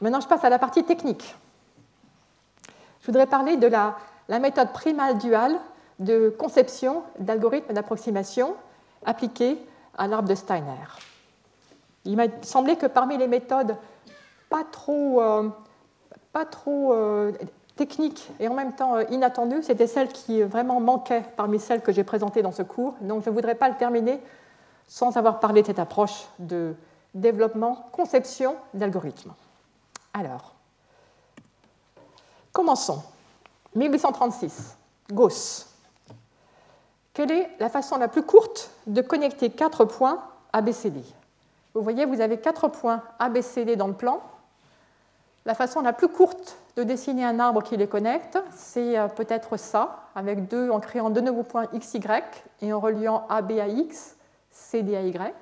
[0.00, 1.34] Maintenant, je passe à la partie technique.
[3.00, 3.96] Je voudrais parler de la,
[4.28, 5.58] méthode primale duale
[5.98, 8.54] de conception d'algorithmes d'approximation
[9.04, 9.58] appliqués
[9.96, 10.86] à l'arbre de Steiner.
[12.04, 13.76] Il m'a semblé que parmi les méthodes
[14.48, 15.48] pas trop, euh,
[16.32, 17.32] pas trop euh,
[17.76, 21.92] techniques et en même temps euh, inattendues, c'était celle qui vraiment manquait parmi celles que
[21.92, 22.94] j'ai présentées dans ce cours.
[23.00, 24.20] Donc je ne voudrais pas le terminer
[24.86, 26.74] sans avoir parlé de cette approche de
[27.14, 29.34] développement, conception d'algorithmes.
[30.14, 30.54] Alors,
[32.52, 33.02] commençons.
[33.74, 34.76] 1836,
[35.12, 35.67] Gauss.
[37.18, 41.02] Quelle est la façon la plus courte de connecter quatre points ABCD
[41.74, 44.22] Vous voyez, vous avez quatre points ABCD dans le plan.
[45.44, 49.56] La façon la plus courte de dessiner un arbre qui les connecte, c'est euh, peut-être
[49.56, 51.98] ça, avec deux, en créant deux nouveaux points XY
[52.62, 54.14] et en reliant AB à X,
[54.52, 55.34] CD à Y.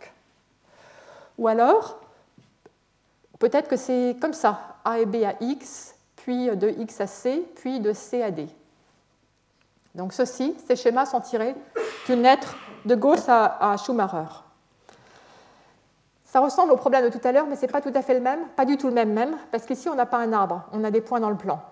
[1.36, 1.98] Ou alors,
[3.38, 7.44] Peut-être que c'est comme ça, A et B à X, puis de X à C,
[7.56, 8.48] puis de C à D.
[9.96, 11.54] Donc ceci, ces schémas sont tirés
[12.06, 12.54] d'une lettre
[12.84, 14.44] de Gauss à, Schumacher.
[16.26, 18.12] Ça ressemble au problème de tout à l'heure, mais ce n'est pas tout à fait
[18.12, 20.64] le même, pas du tout le même même, parce qu'ici on n'a pas un arbre,
[20.72, 21.62] on a des points dans le plan.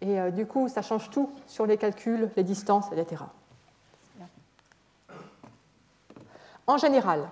[0.00, 3.22] Et euh, du coup, ça change tout sur les calculs, les distances, etc.
[6.66, 7.28] En général,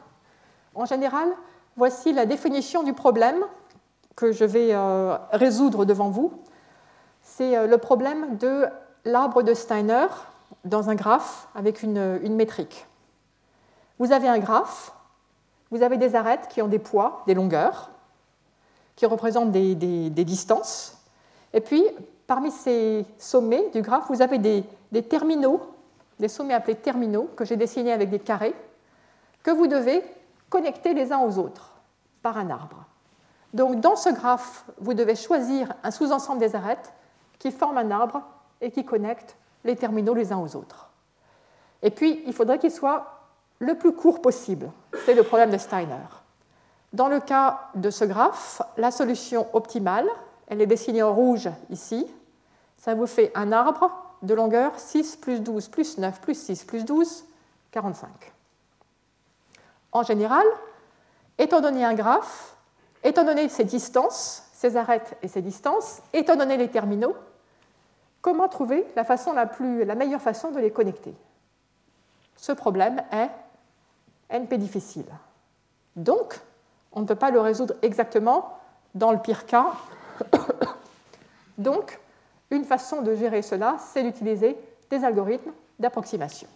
[0.77, 1.29] en général,
[1.77, 3.45] voici la définition du problème
[4.15, 6.33] que je vais euh, résoudre devant vous.
[7.23, 8.67] C'est euh, le problème de
[9.05, 10.07] l'arbre de Steiner
[10.65, 12.87] dans un graphe avec une, métrique.
[13.99, 14.93] Vous avez un graphe,
[15.71, 17.91] vous avez des arêtes qui ont des poids, des longueurs,
[18.97, 19.75] qui représentent des,
[20.11, 20.99] distances.
[21.53, 21.85] Et puis,
[22.27, 25.61] parmi ces sommets du graphe, vous avez des, des terminaux,
[26.19, 28.55] des sommets appelés terminaux, que j'ai dessinés avec des carrés,
[29.43, 30.03] que vous devez
[30.49, 31.73] connectés les uns aux autres
[32.23, 32.85] par un arbre.
[33.53, 36.93] Donc dans ce graphe, vous devez choisir un sous-ensemble des arêtes
[37.39, 38.23] qui forment un arbre
[38.63, 40.89] et qui connectent les terminaux les uns aux autres.
[41.83, 43.21] Et puis, il faudrait qu'il soit
[43.59, 44.71] le plus court possible.
[45.05, 46.09] C'est le problème de Steiner.
[46.93, 50.09] Dans le cas de ce graphe, la solution optimale,
[50.47, 52.07] elle est dessinée en rouge ici,
[52.77, 53.91] ça vous fait un arbre
[54.23, 57.25] de longueur 6 plus 12 plus 9 plus 6 plus 12,
[57.71, 58.09] 45.
[59.93, 60.45] En général,
[61.39, 62.57] étant donné un graphe,
[63.05, 67.17] étant donné ses distances, ses arêtes et ses distances, étant donné les terminaux,
[68.23, 71.15] comment trouver la, façon la, plus, la meilleure façon de les connecter
[72.37, 73.29] Ce problème est
[74.31, 75.07] NP difficile.
[75.97, 76.41] Donc,
[76.93, 78.59] on ne peut pas le résoudre exactement
[78.95, 79.73] dans le pire cas.
[81.59, 81.99] Donc,
[82.51, 84.57] une façon de gérer cela, c'est d'utiliser
[84.89, 86.49] des algorithmes d'approximation.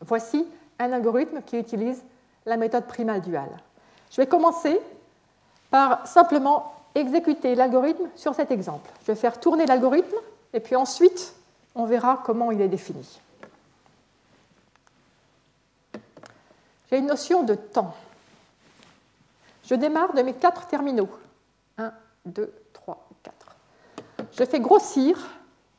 [0.00, 0.46] Voici
[0.78, 2.02] un algorithme qui utilise
[2.44, 3.56] la méthode primale duale.
[4.10, 4.80] Je vais commencer
[5.70, 8.90] par simplement exécuter l'algorithme sur cet exemple.
[9.02, 10.16] Je vais faire tourner l'algorithme
[10.52, 11.34] et puis ensuite,
[11.74, 13.20] on verra comment il est défini.
[16.90, 17.94] J'ai une notion de temps.
[19.64, 21.08] Je démarre de mes quatre terminaux.
[21.78, 21.92] 1,
[22.26, 23.56] 2, 3, 4.
[24.32, 25.18] Je fais grossir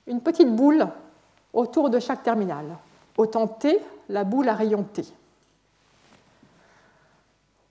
[0.06, 0.88] une petite boule
[1.54, 2.78] autour de chaque terminal.
[3.18, 5.06] Autant T, la boule à rayon T.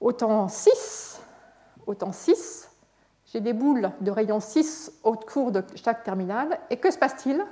[0.01, 1.21] Autant 6,
[1.87, 2.71] autant 6,
[3.41, 6.59] des boules de rayon 6 au cours de chaque terminal.
[6.71, 7.45] Et que se passe-t-il?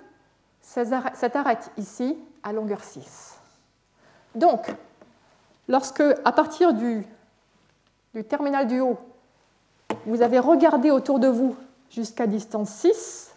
[0.61, 3.38] Ça s'arrête ici à longueur 6.
[4.35, 4.75] Donc,
[5.68, 7.07] lorsque, à partir du,
[8.14, 8.99] du terminal du haut,
[10.07, 11.57] vous avez regardé autour de vous
[11.90, 13.35] jusqu'à distance 6,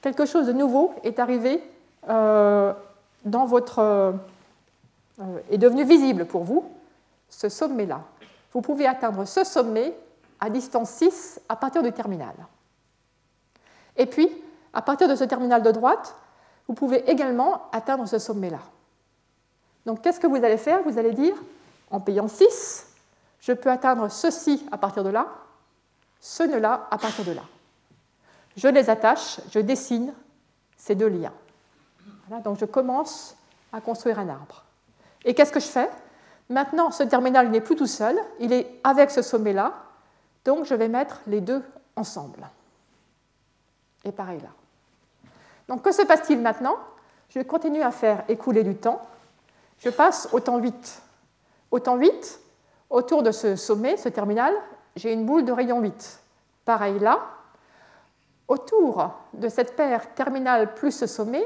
[0.00, 1.62] quelque chose de nouveau est arrivé
[2.08, 2.72] euh,
[3.24, 3.78] dans votre.
[3.80, 4.12] Euh,
[5.50, 6.64] est devenu visible pour vous,
[7.30, 8.02] ce sommet-là.
[8.52, 9.94] Vous pouvez atteindre ce sommet
[10.40, 12.34] à distance 6 à partir du terminal.
[13.96, 14.30] Et puis,
[14.72, 16.14] à partir de ce terminal de droite,
[16.68, 18.60] vous pouvez également atteindre ce sommet-là.
[19.86, 20.82] Donc, qu'est-ce que vous allez faire?
[20.82, 21.34] Vous allez dire,
[21.90, 22.86] en payant 6,
[23.40, 25.28] je peux atteindre ceci à partir de là,
[26.20, 27.42] ce nœud-là à partir de là.
[28.56, 30.12] Je les attache, je dessine
[30.76, 31.32] ces deux liens.
[32.44, 33.36] donc je commence
[33.72, 34.64] à construire un arbre.
[35.24, 35.90] Et qu'est-ce que je fais?
[36.48, 39.74] Maintenant, ce terminal n'est plus tout seul, il est avec ce sommet-là,
[40.46, 41.62] donc je vais mettre les deux
[41.96, 42.48] ensemble.
[44.04, 44.48] Et pareil là.
[45.68, 46.76] Donc que se passe-t-il maintenant?
[47.28, 49.02] Je continue à faire écouler du temps.
[49.80, 51.02] Je passe au temps 8.
[51.72, 52.40] Au temps 8,
[52.88, 54.54] autour de ce sommet, ce terminal,
[54.94, 56.20] j'ai une boule de rayon 8.
[56.64, 57.20] Pareil là.
[58.48, 61.44] Autour de cette paire terminale plus ce sommet,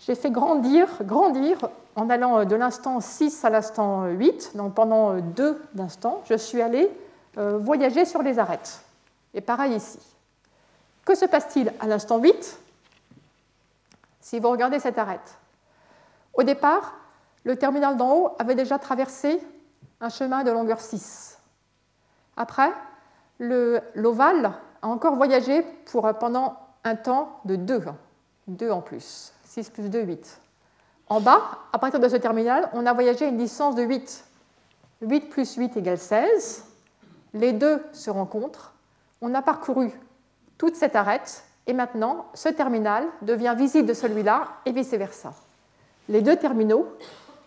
[0.00, 5.62] j'ai fait grandir, grandir en allant de l'instant 6 à l'instant 8, donc pendant deux
[5.78, 6.90] instants, je suis allé
[7.36, 8.80] voyager sur les arêtes.
[9.34, 9.98] Et pareil ici.
[11.04, 12.60] Que se passe-t-il à l'instant 8
[14.20, 15.38] si vous regardez cette arête?
[16.32, 16.94] Au départ,
[17.44, 19.40] le terminal d'en haut avait déjà traversé
[20.00, 21.38] un chemin de longueur 6.
[22.36, 22.72] Après,
[23.38, 27.84] l'ovale a encore voyagé pour, pendant un temps de 2,
[28.48, 30.40] 2 en plus, 6 plus 2, 8.
[31.08, 34.24] En bas, à partir de ce terminal, on a voyagé une distance de 8.
[35.02, 36.64] 8 plus 8 égale 16.
[37.34, 38.72] Les deux se rencontrent.
[39.20, 39.90] On a parcouru
[40.56, 45.32] toute cette arête et maintenant, ce terminal devient visible de celui-là et vice-versa.
[46.08, 46.86] Les deux terminaux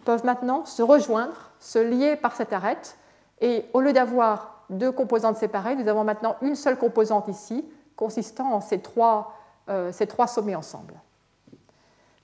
[0.06, 2.98] peuvent maintenant se rejoindre, se lier par cette arête,
[3.42, 8.54] et au lieu d'avoir deux composantes séparées, nous avons maintenant une seule composante ici, consistant
[8.54, 9.34] en ces trois,
[9.70, 10.96] euh, ces trois sommets ensemble.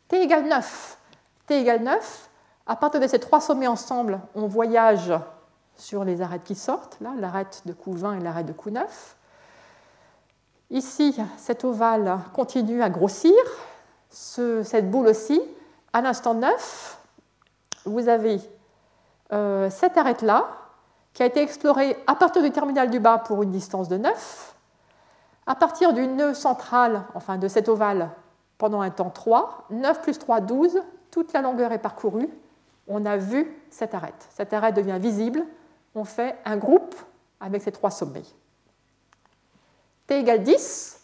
[0.08, 0.98] T égale 9.
[1.46, 2.30] T égale 9.
[2.66, 5.14] À partir de ces trois sommets ensemble, on voyage
[5.78, 9.18] sur les arêtes qui sortent, là, l'arête de coup 20 et l'arête de coup 9.
[10.70, 13.36] Ici, cet ovale continue à grossir,
[14.10, 15.42] cette boule aussi.
[15.92, 17.00] À l'instant 9,
[17.86, 18.40] vous avez
[19.32, 20.48] euh, cette arête-là,
[21.14, 24.56] qui a été explorée à partir du terminal du bas pour une distance de 9,
[25.46, 28.10] à partir du nœud central, enfin de cet ovale,
[28.58, 30.82] pendant un temps 3, 9 plus 3, 12,
[31.12, 32.30] toute la longueur est parcourue,
[32.88, 34.28] on a vu cette arête.
[34.32, 35.44] Cette arête devient visible,
[35.96, 36.96] on fait un groupe
[37.40, 38.24] avec ces trois sommets
[40.08, 41.00] t égale 10,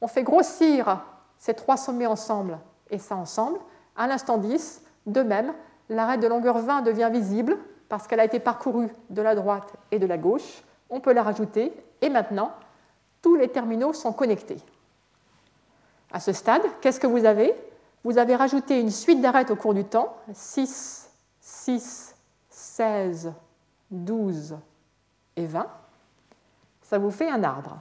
[0.00, 1.04] on fait grossir
[1.38, 2.58] ces trois sommets ensemble
[2.90, 3.58] et ça ensemble.
[3.96, 5.52] À l'instant 10, de même,
[5.88, 9.98] l'arête de longueur 20 devient visible parce qu'elle a été parcourue de la droite et
[9.98, 10.62] de la gauche.
[10.90, 12.52] On peut la rajouter et maintenant,
[13.22, 14.58] tous les terminaux sont connectés.
[16.12, 17.54] À ce stade, qu'est-ce que vous avez?
[18.04, 22.14] Vous avez rajouté une suite d'arêtes au cours du temps, 6, 6,
[22.48, 23.32] 16,
[23.90, 24.56] 12
[25.36, 25.66] et 20.
[26.82, 27.78] Ça vous fait un arbre.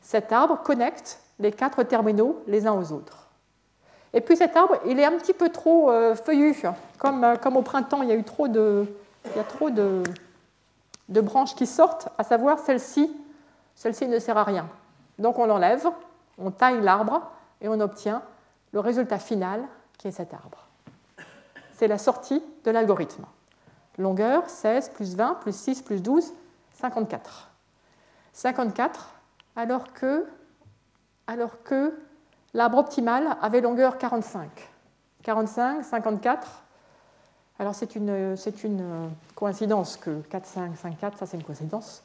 [0.00, 3.28] Cet arbre connecte les quatre terminaux les uns aux autres.
[4.12, 6.54] Et puis cet arbre, il est un petit peu trop euh, feuillu.
[6.98, 8.86] Comme, euh, comme, au printemps, il y a eu trop de,
[9.24, 10.02] il
[11.08, 13.10] de branches qui sortent, à savoir celle-ci,
[13.74, 14.68] celle-ci ne sert à rien.
[15.18, 15.86] Donc on l'enlève,
[16.38, 18.22] on taille l'arbre et on obtient
[18.72, 19.62] le résultat final
[19.98, 20.66] qui est cet arbre.
[21.72, 23.24] C'est la sortie de l'algorithme.
[23.98, 26.32] Longueur 16 plus 20 plus 6 plus 12,
[26.72, 27.50] 54.
[28.32, 29.14] 54,
[29.56, 30.26] alors que,
[32.52, 34.48] l'arbre optimal avait longueur 45.
[35.22, 36.62] 45, 54.
[37.58, 42.02] Alors c'est une, une, coïncidence que 4, 5, 5, 4, ça c'est une coïncidence.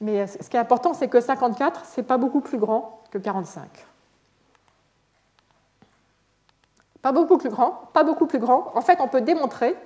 [0.00, 3.68] Mais ce qui est important, c'est que 54, c'est pas beaucoup plus grand que 45.
[7.02, 8.72] Pas beaucoup plus grand, pas beaucoup plus grand.
[8.74, 9.76] En fait, on peut démontrer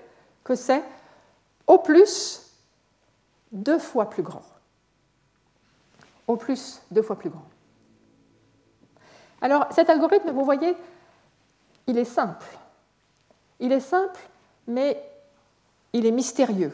[0.42, 0.82] que c'est
[1.70, 2.42] au plus
[3.52, 4.42] deux fois plus grand
[6.26, 7.44] au plus deux fois plus grand.
[9.40, 10.76] Alors cet algorithme, vous voyez,
[11.88, 12.46] il est simple.
[13.58, 14.20] Il est simple,
[14.68, 15.02] mais
[15.92, 16.72] il est mystérieux.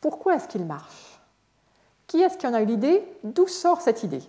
[0.00, 1.18] Pourquoi est-ce qu'il marche?
[2.06, 3.04] Qui est-ce qui en a eu l'idée?
[3.24, 4.22] D'où sort cette idée?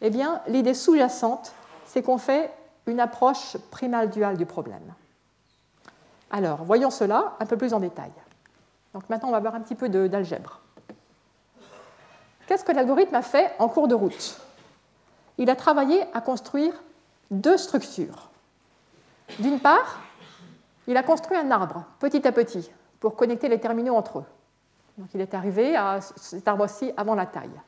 [0.00, 1.52] Eh bien, l'idée sous-jacente,
[1.86, 2.52] c'est qu'on fait
[2.86, 4.94] une approche primale duale du problème.
[6.30, 8.12] Alors, voyons cela un peu plus en détail.
[8.94, 10.60] Donc maintenant, on va voir un petit peu d'algèbre.
[12.46, 14.40] Qu'est-ce que l'algorithme a fait en cours de route?
[15.38, 16.74] Il a travaillé à construire
[17.30, 18.28] deux structures.
[19.38, 20.00] D'une part,
[20.86, 24.24] il a construit un arbre petit à petit pour connecter les terminaux entre eux.
[24.98, 27.60] Donc il est arrivé à cet arbre-ci avant la taille.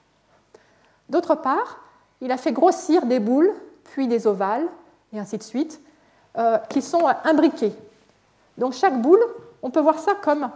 [1.09, 1.81] D'autre part,
[2.21, 3.53] il a fait grossir des boules
[3.85, 4.67] puis des ovales,
[5.13, 5.81] et ainsi de suite,
[6.37, 7.75] euh, qui sont imbriqués.
[8.59, 9.21] Donc chaque boule,
[9.63, 10.51] on peut voir ça comme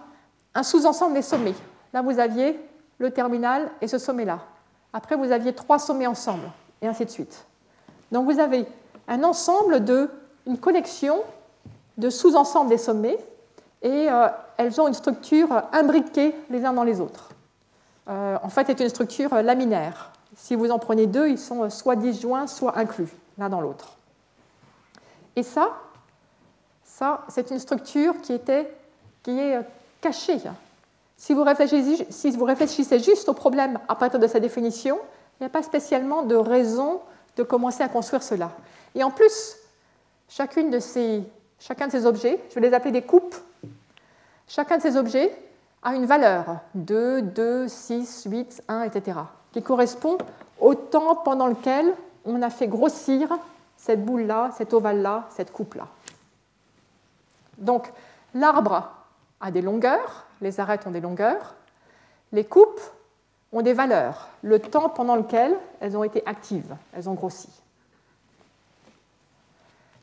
[0.59, 1.55] un sous-ensemble des sommets.
[1.93, 2.59] Là, vous aviez
[2.99, 4.41] le terminal et ce sommet-là.
[4.93, 6.51] Après, vous aviez trois sommets ensemble,
[6.83, 7.47] et ainsi de suite.
[8.11, 8.67] Donc vous avez
[9.07, 10.11] un ensemble de,
[10.47, 11.21] une collection
[11.97, 13.19] de sous-ensembles des sommets,
[13.83, 17.29] et euh, elles ont une structure imbriquée les uns dans les autres.
[18.09, 20.11] Euh, en fait, c'est une structure laminaire.
[20.35, 23.97] Si vous en prenez deux, ils sont soit disjoints, soit inclus l'un dans l'autre.
[25.37, 25.69] Et ça,
[26.83, 28.75] ça c'est une structure qui, était,
[29.23, 29.65] qui est
[30.01, 30.39] cachée.
[31.17, 34.99] Si vous, réfléchissez, si vous réfléchissez juste au problème à partir de sa définition,
[35.39, 37.01] il n'y a pas spécialement de raison
[37.37, 38.51] de commencer à construire cela.
[38.95, 39.57] Et en plus,
[40.29, 41.23] chacune de ces,
[41.59, 43.37] chacun de ces objets, je vais les appeler des coupes,
[44.47, 45.37] chacun de ces objets
[45.83, 49.19] a une valeur 2, 2, 6, 8, 1, etc.,
[49.53, 50.19] qui correspond
[50.61, 53.39] au temps pendant lequel on a fait grossir
[53.77, 55.87] cette boule-là, cet ovale-là, cette coupe-là.
[57.59, 57.91] Donc,
[58.35, 58.91] l'arbre
[59.41, 61.55] a des longueurs, les arêtes ont des longueurs,
[62.33, 62.81] les coupes
[63.53, 67.49] ont des valeurs, le temps pendant lequel elles ont été actives, elles ont grossi.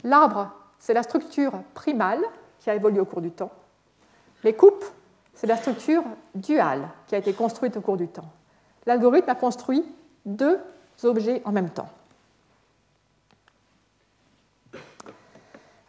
[0.04, 2.22] L'arbre, c'est la structure primale
[2.60, 3.52] qui a évolué au cours du temps.
[4.44, 4.86] Les coupes,
[5.34, 8.30] c'est la structure duale qui a été construite au cours du temps.
[8.86, 9.84] L'algorithme a construit
[10.26, 10.60] deux
[11.04, 11.90] objets en même temps.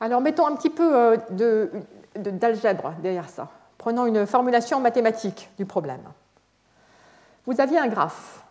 [0.01, 1.69] Alors mettons un petit peu euh,
[2.17, 3.49] d'algèbre derrière ça.
[3.79, 6.03] Prenons une formulation mathématique du problème.
[7.45, 8.43] Vous aviez un graphe,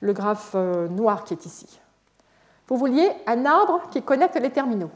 [0.00, 1.80] le graphe euh, noir qui est ici.
[2.68, 4.90] Vous vouliez un arbre qui connecte les terminaux.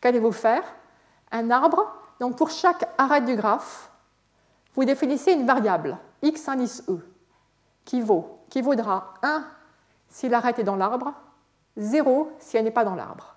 [0.00, 0.62] Qu'allez-vous faire?
[1.32, 3.90] Un arbre, donc pour chaque arrêt du graphe,
[4.74, 6.98] vous définissez une variable, x indice e,
[7.84, 9.44] qui, vaut, qui vaudra 1
[10.08, 11.12] si l'arrêt est dans l'arbre,
[11.76, 13.34] 0 si elle n'est pas dans l'arbre.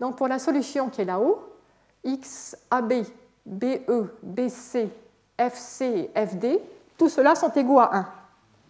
[0.00, 1.53] Donc pour la solution qui est là-haut,
[2.04, 3.04] x, AB,
[3.46, 4.88] BE, BC,
[5.38, 6.60] FC et FD,
[6.96, 8.06] tout cela sont égaux à 1,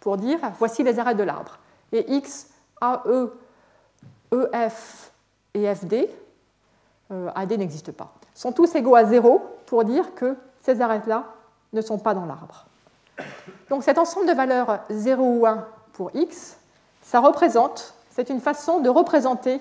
[0.00, 1.58] pour dire voici les arrêts de l'arbre.
[1.92, 2.48] Et x,
[2.80, 3.28] AE,
[4.52, 5.12] EF
[5.54, 6.08] et FD,
[7.12, 11.24] euh, AD n'existe pas, sont tous égaux à 0 pour dire que ces arêtes-là
[11.72, 12.66] ne sont pas dans l'arbre.
[13.68, 16.56] Donc cet ensemble de valeurs 0 ou 1 pour x,
[17.02, 19.60] ça représente, c'est une façon de représenter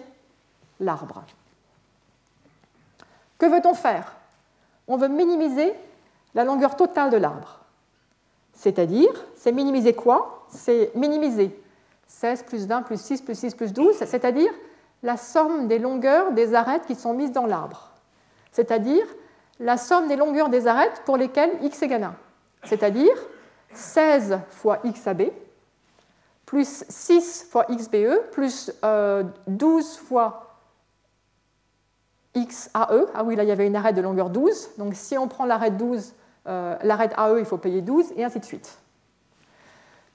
[0.80, 1.24] l'arbre.
[3.38, 4.14] Que veut-on faire?
[4.88, 5.74] On veut minimiser
[6.36, 7.60] la longueur totale de l'arbre.
[8.54, 10.46] C'est-à-dire, c'est minimiser quoi?
[10.50, 11.60] C'est minimiser
[12.08, 14.52] 16 plus 20 plus 6 plus 6 plus 12, c'est-à-dire
[15.02, 17.92] la somme des longueurs des arêtes qui sont mises dans l'arbre.
[18.52, 19.06] C'est-à-dire
[19.60, 22.16] la somme des longueurs des arêtes pour lesquelles x égale 1.
[22.64, 23.16] C'est-à-dire
[23.74, 25.24] 16 fois xab
[26.46, 29.24] plus 6 fois xbe plus 12 euh,
[30.08, 30.43] fois
[32.36, 33.06] XAE.
[33.14, 34.72] Ah oui, là, il y avait une arête de longueur 12.
[34.78, 36.14] Donc, si on prend l'arête 12,
[36.48, 38.78] euh, l'arête AE, il faut payer 12, et ainsi de suite.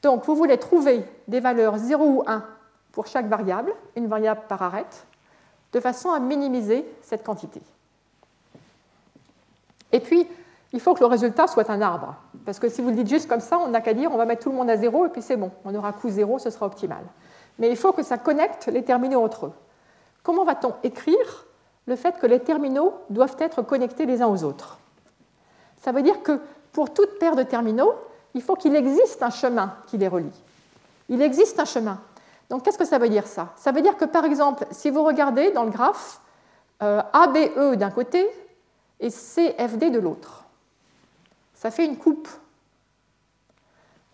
[0.03, 2.45] Donc, vous voulez trouver des valeurs 0 ou 1
[2.93, 5.07] pour chaque variable, une variable par arête,
[5.73, 7.61] de façon à minimiser cette quantité.
[9.93, 10.27] Et puis,
[10.73, 12.17] il faut que le résultat soit un arbre.
[12.45, 14.27] Parce que si vous le dites juste comme ça, on n'a qu'à dire on va
[14.27, 15.51] mettre tout le monde à 0 et puis c'est bon.
[15.65, 17.05] On aura coût 0, ce sera optimal.
[17.59, 19.53] Mais il faut que ça connecte les terminaux entre eux.
[20.23, 21.47] Comment va-t-on écrire
[21.89, 24.79] le fait que les terminaux doivent être connectés les uns aux autres.
[25.79, 26.39] Ça veut dire que
[26.73, 27.95] pour toute paire de terminaux,
[28.35, 30.45] il faut qu'il existe un chemin qui les relie.
[31.09, 31.99] Il existe un chemin.
[32.51, 33.55] Donc qu'est-ce que ça veut dire ça?
[33.57, 36.21] Ça veut dire que par exemple, si vous regardez dans le graphe,
[36.83, 38.29] euh, ABE d'un côté
[39.01, 40.45] et CFD de l'autre,
[41.55, 42.29] ça fait une coupe.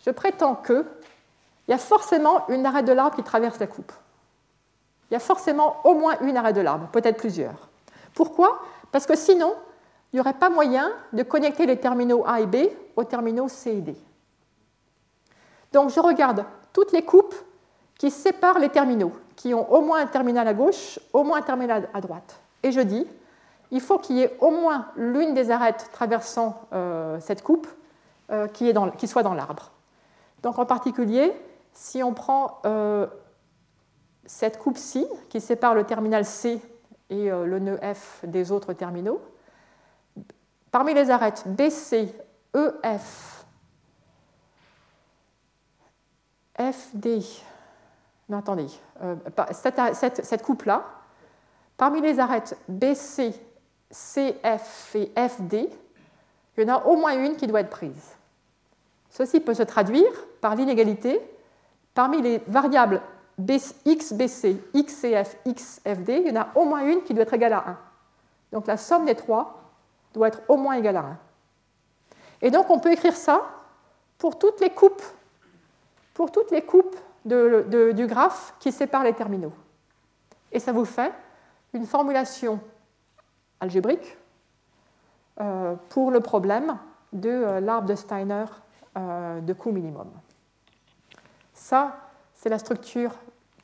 [0.06, 0.84] Je prétends qu'il
[1.68, 3.92] y a forcément une arête de l'arbre qui traverse la coupe
[5.14, 7.68] il y a forcément au moins une arrêt de l'arbre, peut-être plusieurs.
[8.14, 8.60] Pourquoi?
[8.90, 9.54] Parce que sinon,
[10.12, 12.56] il n'y aurait pas moyen de connecter les terminaux A et B
[12.96, 13.96] aux terminaux C et D.
[15.70, 17.36] Donc je regarde toutes les coupes
[17.96, 21.42] qui séparent les terminaux, qui ont au moins un terminal à gauche, au moins un
[21.42, 22.40] terminal à droite.
[22.64, 23.06] Et je dis,
[23.70, 27.68] il faut qu'il y ait au moins l'une des arêtes traversant euh, cette coupe
[28.32, 29.70] euh, qui, qui, soit dans l'arbre.
[30.42, 31.32] Donc en particulier,
[31.72, 33.06] si on prend euh,
[34.26, 36.60] cette coupe-ci, qui sépare le terminal C
[37.10, 39.20] et euh, le nœud F des autres terminaux,
[40.70, 42.14] parmi les arêtes BC,
[42.54, 43.44] EF,
[46.58, 47.20] FD,
[48.28, 48.66] non attendez,
[49.02, 49.16] euh,
[49.52, 50.84] cette, coupe-là,
[51.76, 53.34] parmi les arêtes BC,
[53.90, 55.68] CF et FD,
[56.56, 58.16] il y en a au moins une qui doit être prise.
[59.10, 60.10] Ceci peut se traduire
[60.40, 61.20] par l'inégalité
[61.94, 63.00] parmi les variables
[63.38, 67.64] XBC, XCF, XFD, il y en a au moins une qui doit être égale à
[67.66, 67.78] 1.
[68.52, 69.60] Donc la somme des trois
[70.12, 71.18] doit être au moins égale à 1.
[72.42, 73.42] Et donc on peut écrire ça
[74.18, 75.02] pour toutes les coupes,
[76.14, 79.52] pour toutes les coupes du graphe qui sépare les terminaux.
[80.52, 81.12] Et ça vous fait
[81.72, 82.60] une formulation
[83.60, 84.16] algébrique
[85.40, 86.78] euh, pour le problème
[87.12, 88.44] de euh, l'arbre de Steiner
[88.96, 90.08] euh, de coût minimum.
[91.52, 91.96] Ça,
[92.34, 93.12] c'est la structure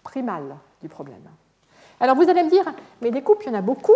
[0.03, 1.23] primale du problème.
[2.01, 2.65] Alors vous allez me dire,
[3.03, 3.93] mais des coupes, il y en a beaucoup.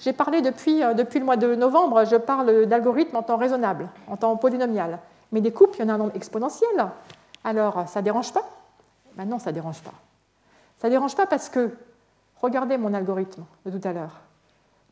[0.00, 4.16] J'ai parlé depuis, depuis le mois de novembre, je parle d'algorithmes en temps raisonnable, en
[4.16, 4.98] temps polynomial.
[5.30, 6.88] Mais des coupes, il y en a un nombre exponentiel.
[7.44, 8.44] Alors, ça ne dérange pas?
[9.16, 9.94] Maintenant, ça ne dérange pas.
[10.78, 11.70] Ça ne dérange pas parce que,
[12.40, 14.20] regardez mon algorithme de tout à l'heure.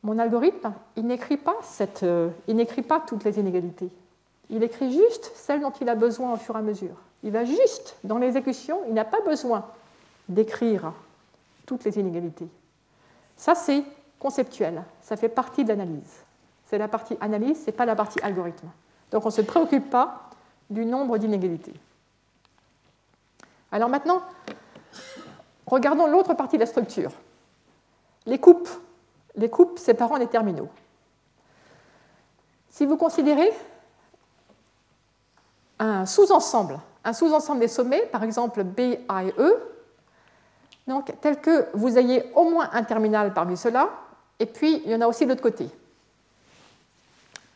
[0.03, 1.57] Mon algorithme, il n'écrit pas,
[2.03, 2.31] euh,
[2.89, 3.91] pas toutes les inégalités.
[4.49, 6.97] Il écrit juste celles dont il a besoin au fur et à mesure.
[7.23, 9.65] Il va juste, dans l'exécution, il n'a pas besoin
[10.31, 10.93] d'écrire
[11.67, 12.49] toutes les inégalités.
[13.37, 13.85] Ça, c'est
[14.19, 14.83] conceptuel.
[15.03, 16.25] Ça fait partie de l'analyse.
[16.67, 18.69] C'est la partie analyse, ce n'est pas la partie algorithme.
[19.11, 20.31] Donc on ne se préoccupe pas
[20.71, 21.75] du nombre d'inégalités.
[23.73, 24.23] Alors maintenant,
[25.67, 27.13] regardons l'autre partie de la structure.
[28.27, 28.69] Les coupes
[29.37, 30.69] les coupes séparant les terminaux.
[32.69, 33.51] Si vous considérez
[35.79, 39.63] un sous-ensemble, un sous-ensemble des sommets, par exemple B, A et E,
[40.87, 43.91] donc, tel que vous ayez au moins un terminal parmi ceux-là,
[44.39, 45.69] et puis il y en a aussi de l'autre côté.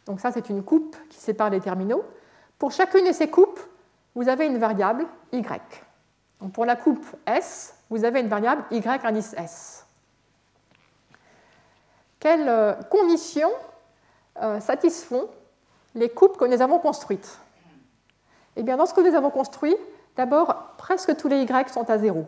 [0.06, 2.04] Donc ça, c'est une coupe qui sépare les terminaux.
[2.58, 3.60] Pour chacune de ces coupes,
[4.14, 5.42] vous avez une variable y.
[6.40, 9.84] Donc pour la coupe S, vous avez une variable y indice S
[12.24, 13.52] quelles euh, conditions
[14.42, 15.28] euh, satisfont
[15.94, 17.38] les coupes que nous avons construites?
[18.56, 19.76] Eh bien, dans ce que nous avons construit,
[20.16, 22.24] d'abord, presque tous les Y sont à zéro.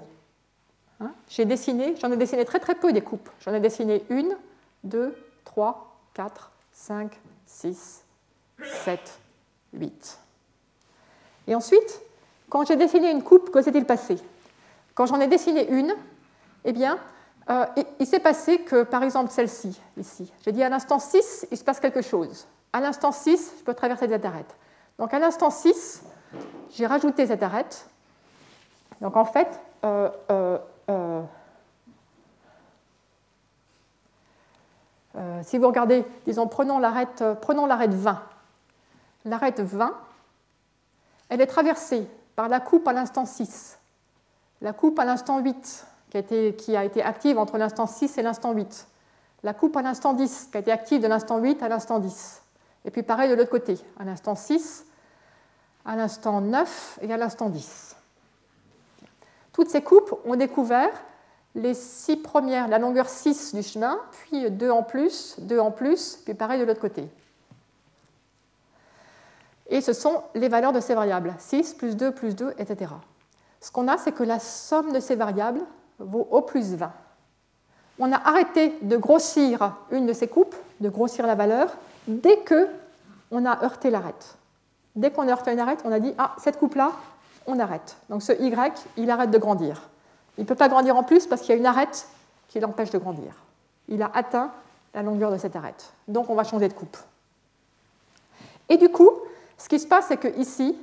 [1.01, 1.13] Hein?
[1.29, 3.29] J'ai dessiné, j'en ai dessiné très très peu des coupes.
[3.41, 4.37] J'en ai dessiné une,
[4.85, 8.03] deux, trois, quatre, cinq, six,
[8.85, 9.19] sept,
[9.73, 10.19] huit.
[11.47, 12.01] Et ensuite,
[12.49, 14.17] quand j'ai dessiné une coupe, que s'est-il passé?
[14.95, 15.95] Quand j'en ai dessiné une,
[16.65, 16.99] eh bien,
[17.51, 17.67] euh,
[18.01, 21.65] il s'est passé que, par exemple, celle-ci, ici, j'ai dit à l'instant 6, il se
[21.65, 22.47] passe quelque chose.
[22.73, 24.57] À l'instant 6, je peux traverser cette arête.
[24.99, 26.03] Donc à l'instant 6,
[26.71, 27.89] j'ai rajouté cette arête.
[29.01, 30.59] Donc en fait, euh, euh,
[35.43, 38.23] si vous regardez, disons, prenons l'arête, prenons l'arête 20.
[39.25, 39.93] L'arête 20,
[41.29, 43.79] elle est traversée par la coupe à l'instant 6,
[44.61, 48.87] la coupe à l'instant 8, qui a, été, active entre l'instant 6 et l'instant 8.
[49.43, 52.43] La coupe à l'instant 10, qui a été active de l'instant 8 à l'instant 10.
[52.85, 54.87] Et puis pareil de l'autre côté, à l'instant 6,
[55.85, 57.96] à l'instant 9 et à l'instant 10.
[59.57, 60.91] Toutes ces coupes ont découvert
[61.55, 66.19] les six premières, la longueur 6 du chemin, puis 2 en plus, 2 en plus,
[66.23, 67.09] puis pareil de l'autre côté.
[69.71, 72.93] Et ce sont les valeurs de ces variables, 6 plus 2 plus 2, etc.
[73.63, 75.63] Ce qu'on a, c'est que la somme de ces variables
[75.99, 76.93] vaut O plus 20.
[77.99, 81.75] On a arrêté de grossir une de ces coupes, de grossir la valeur,
[82.07, 82.69] dès que
[83.31, 84.37] on a heurté l'arête.
[84.95, 86.93] Dès qu'on a heurté une arête, on a dit Ah, cette coupe-là,
[87.47, 87.97] on arrête.
[88.09, 89.89] Donc ce Y, il arrête de grandir.
[90.39, 92.09] Il ne peut pas grandir en plus parce qu'il y a une arête
[92.49, 93.33] qui l'empêche de grandir.
[93.89, 94.53] Il a atteint
[94.95, 95.93] la longueur de cette arête.
[96.09, 96.97] Donc on va changer de coupe.
[98.69, 99.11] Et du coup,
[99.59, 100.77] ce qui se passe, c'est qu'ici,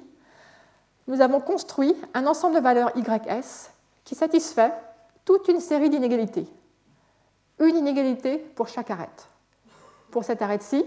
[1.07, 3.69] nous avons construit un ensemble de valeurs YS
[4.03, 4.71] qui satisfait
[5.25, 6.47] toute une série d'inégalités.
[7.59, 9.27] Une inégalité pour chaque arête.
[10.11, 10.85] Pour cette arête-ci,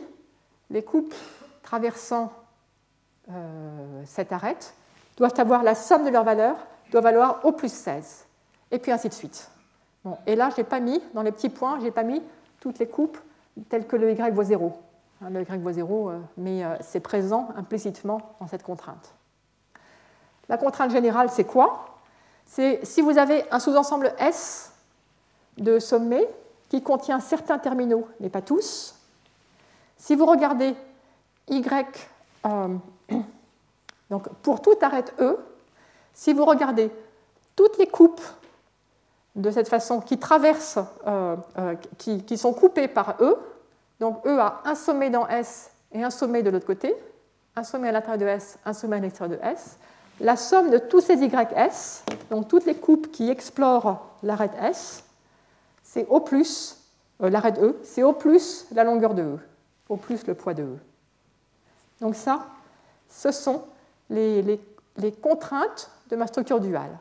[0.71, 1.15] les coupes
[1.63, 2.33] traversant
[3.31, 4.75] euh, cette arête
[5.17, 6.57] doivent avoir la somme de leurs valeurs,
[6.91, 8.27] doit valoir au plus 16.
[8.71, 9.51] Et puis ainsi de suite.
[10.27, 12.23] Et là, je n'ai pas mis, dans les petits points, je n'ai pas mis
[12.61, 13.19] toutes les coupes
[13.69, 14.73] telles que le y vaut 0.
[15.23, 19.15] Hein, le y vaut 0, euh, mais euh, c'est présent implicitement dans cette contrainte.
[20.49, 21.99] La contrainte générale, c'est quoi?
[22.45, 24.73] C'est si vous avez un sous-ensemble S
[25.57, 26.29] de sommets
[26.69, 28.95] qui contient certains terminaux, mais pas tous.
[29.97, 30.77] Si vous regardez
[31.49, 32.11] Y,
[32.47, 32.77] euh,
[34.11, 35.37] donc pour toute arête E,
[36.15, 36.91] si vous regardez
[37.55, 38.21] toutes les coupes
[39.35, 43.37] de cette façon qui traversent, euh, euh, qui, sont coupées par E,
[44.01, 46.95] donc E a un sommet dans S et un sommet de l'autre côté,
[47.55, 49.79] un sommet à l'intérieur de S, un sommet à l'extérieur de S,
[50.21, 55.05] la somme de tous ces YS, donc toutes les coupes qui explorent l'arête S,
[55.83, 56.79] c'est O plus,
[57.23, 59.39] euh, l'arête E, c'est O plus la longueur de E,
[59.89, 60.79] O plus le poids de E.
[62.01, 62.47] Donc ça,
[63.09, 63.63] ce sont
[64.11, 64.61] les,
[65.23, 66.99] contraintes de ma structure duale.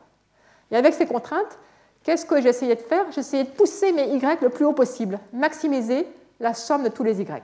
[0.71, 1.59] Et avec ces contraintes,
[2.03, 3.11] qu'est-ce que j'essayais de faire?
[3.11, 6.07] J'essayais de pousser mes y le plus haut possible, maximiser
[6.39, 7.43] la somme de tous les y.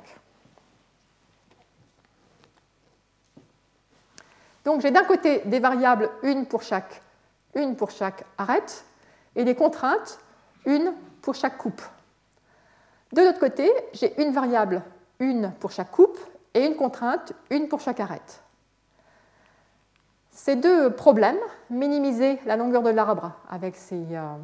[4.63, 7.01] Donc j'ai d'un côté des variables, une pour chaque,
[7.55, 8.85] une pour chaque arête,
[9.35, 10.19] et des contraintes,
[10.65, 11.81] une pour chaque coupe.
[13.13, 14.83] De l'autre côté, j'ai une variable,
[15.19, 16.19] une pour chaque coupe,
[16.53, 18.41] et une contrainte, une pour chaque arête.
[20.31, 24.35] Ces deux problèmes, minimiser la longueur de l'arbre avec, euh,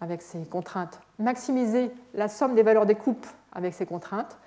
[0.00, 4.38] avec ces contraintes, maximiser la somme des valeurs des coupes avec ces contraintes,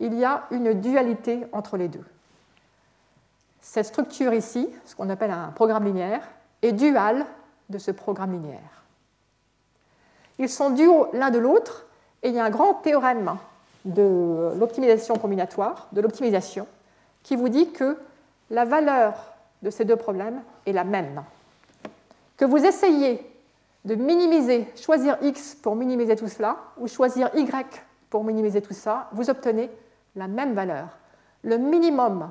[0.00, 2.04] il y a une dualité entre les deux.
[3.60, 6.26] Cette structure ici, ce qu'on appelle un programme linéaire,
[6.62, 7.26] est duale
[7.68, 8.82] de ce programme linéaire.
[10.38, 11.84] Ils sont duaux l'un de l'autre
[12.22, 13.36] et il y a un grand théorème
[13.84, 16.66] de l'optimisation combinatoire, de l'optimisation,
[17.22, 17.98] qui vous dit que
[18.50, 19.27] la valeur
[19.62, 21.22] de ces deux problèmes est la même.
[22.36, 23.24] Que vous essayez
[23.84, 27.46] de minimiser, choisir x pour minimiser tout cela, ou choisir y
[28.10, 29.70] pour minimiser tout ça, vous obtenez
[30.16, 30.98] la même valeur.
[31.42, 32.30] Le minimum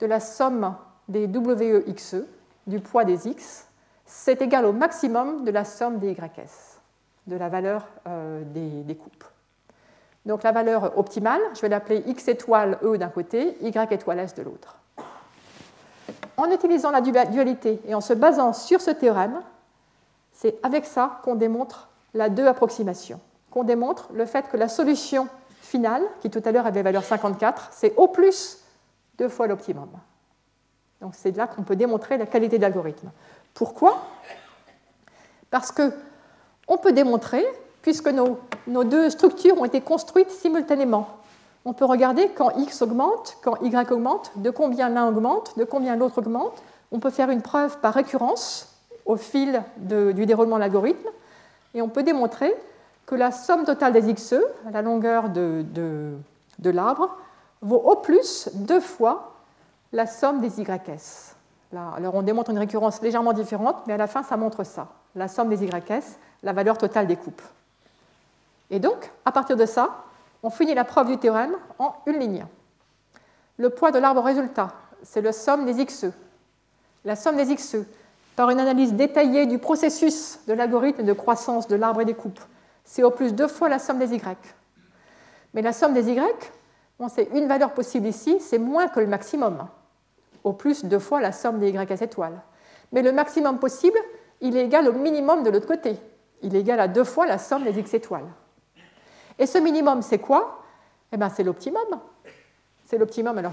[0.00, 0.74] de la somme
[1.08, 2.16] des WEXE,
[2.66, 3.66] du poids des x,
[4.04, 6.80] c'est égal au maximum de la somme des YS,
[7.26, 9.24] de la valeur euh, des, coupes.
[10.24, 14.34] Donc la valeur optimale, je vais l'appeler x étoile E d'un côté, y étoile S
[14.34, 14.78] de l'autre.
[16.36, 19.40] En utilisant la dualité et en se basant sur ce théorème,
[20.32, 23.20] c'est avec ça qu'on démontre la deux approximation,
[23.50, 25.28] qu'on démontre le fait que la solution
[25.62, 28.58] finale, qui tout à l'heure avait valeur 54, c'est au plus
[29.18, 29.88] deux fois l'optimum.
[31.00, 33.10] Donc c'est là qu'on peut démontrer la qualité de l'algorithme.
[33.54, 34.02] Pourquoi?
[35.50, 35.92] Parce que
[36.68, 37.44] on peut démontrer,
[37.82, 41.08] puisque nos, nos, deux structures ont été construites simultanément,
[41.66, 45.96] on peut regarder quand x augmente, quand y augmente, de combien l'un augmente, de combien
[45.96, 46.62] l'autre augmente.
[46.92, 48.72] On peut faire une preuve par récurrence
[49.04, 51.08] au fil du déroulement de l'algorithme,
[51.74, 52.54] et on peut démontrer
[53.04, 54.36] que la somme totale des xe,
[54.72, 56.14] la longueur de,
[56.62, 57.16] l'arbre,
[57.62, 59.34] vaut au plus deux fois
[59.92, 61.34] la somme des YS.
[61.74, 64.86] Alors on démontre une récurrence légèrement différente, mais à la fin, ça montre ça.
[65.16, 67.42] La somme des YS, la valeur totale des coupes.
[68.70, 70.04] Et donc, à partir de ça,
[70.46, 72.46] on finit la preuve du théorème en une ligne.
[73.56, 74.68] Le poids de l'arbre résultat,
[75.02, 76.12] c'est la somme des XE.
[77.04, 77.78] La somme des XE,
[78.36, 82.38] par une analyse détaillée du processus de l'algorithme de croissance de l'arbre et des coupes,
[82.84, 84.38] c'est au plus deux fois la somme des Y.
[85.52, 86.52] Mais la somme des Y,
[87.08, 89.66] c'est une valeur possible ici, c'est moins que le maximum,
[90.44, 92.40] au plus deux fois la somme des YS étoiles.
[92.92, 93.98] Mais le maximum possible,
[94.40, 95.96] il est égal au minimum de l'autre côté.
[96.42, 98.28] Il est égal à deux fois la somme des X étoiles.
[99.38, 100.62] Et ce minimum, c'est quoi?
[101.12, 102.00] Eh bien, c'est l'optimum.
[102.84, 103.36] C'est l'optimum.
[103.38, 103.52] Alors,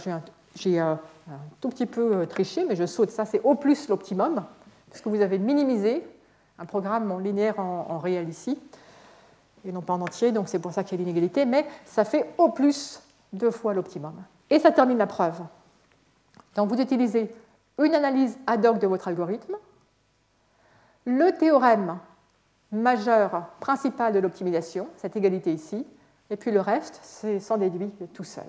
[0.55, 0.99] j'ai un,
[1.59, 3.25] tout petit peu euh, triché, mais je saute ça.
[3.25, 4.43] C'est au plus l'optimum,
[4.89, 6.05] puisque vous avez minimisé
[6.59, 8.59] un programme en linéaire en réel ici,
[9.65, 12.03] et non pas en entier, donc c'est pour ça qu'il y a l'inégalité, mais ça
[12.03, 14.13] fait au plus deux fois l'optimum.
[14.49, 15.41] Et ça termine la preuve.
[16.55, 17.33] Donc vous utilisez
[17.81, 19.55] une analyse ad hoc de votre algorithme,
[21.05, 21.97] le théorème
[22.73, 25.85] majeur principal de l'optimisation, cette égalité ici,
[26.29, 28.45] et puis le reste, c'est sans déduit tout seul.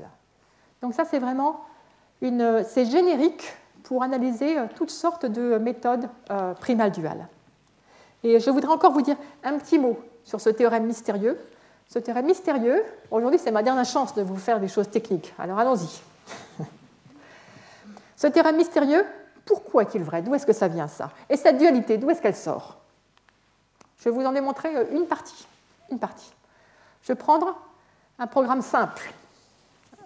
[0.83, 1.61] Donc ça, c'est vraiment
[2.23, 7.29] une, c'est générique pour analyser toutes sortes de méthodes euh, primales duales.
[8.23, 11.39] Et je voudrais encore vous dire un petit mot sur ce théorème mystérieux
[11.89, 15.59] ce théorème mystérieux, aujourd'hui c'est ma dernière chance de vous faire des choses techniques, alors
[15.59, 16.01] allons-y.
[18.17, 19.05] Ce théorème mystérieux,
[19.45, 20.23] pourquoi est-il vrai?
[20.23, 21.11] D'où est-ce que ça vient ça?
[21.29, 22.79] Et cette dualité, d'où est-ce qu'elle sort?
[23.99, 25.47] Je vous en démontrer euh, une partie.
[25.91, 26.33] Une partie.
[27.03, 27.57] Je vais prendre
[28.19, 29.13] un programme simple.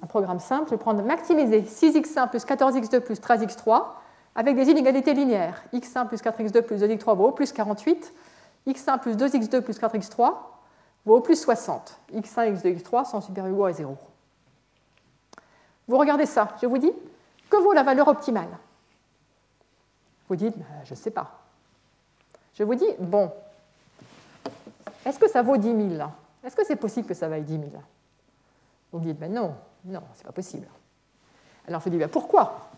[0.03, 3.85] Un programme simple, je vais prendre maximiser 6x1 plus 14x2 plus 13x3
[4.35, 5.63] avec des inégalités linéaires.
[5.73, 8.13] x1 plus 4x2 plus 2x3 vaut plus 48,
[8.69, 10.35] x1 plus 2x2 plus 4x3
[11.05, 11.99] vaut au plus 60.
[12.15, 13.97] x1 et x2, x3 sont supérieurs à 0.
[15.89, 16.93] Vous regardez ça, je vous dis,
[17.49, 18.59] que vaut la valeur optimale
[20.29, 21.41] Vous dites, ben, je ne sais pas.
[22.55, 23.33] Je vous dis, bon,
[25.09, 26.11] est-ce que ça vaut 10 000
[26.45, 27.65] Est-ce que c'est possible que ça vaille 10 000
[28.93, 29.55] Vous me dites, ben non,
[29.87, 30.69] non, c'est pas possible.
[31.67, 32.69] Alors je dis, ben pourquoi?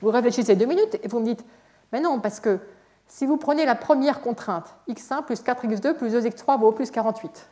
[0.00, 1.44] Vous réfléchissez deux minutes et vous me dites,
[1.92, 2.58] mais non, parce que
[3.06, 7.48] si vous prenez la première contrainte, x1 plus 4x2 plus 2x3 vaut plus 48,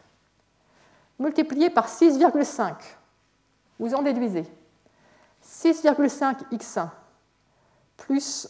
[1.20, 2.74] multiplié par 6,5,
[3.78, 4.46] vous en déduisez.
[5.44, 6.88] 6,5 x1
[7.96, 8.48] plus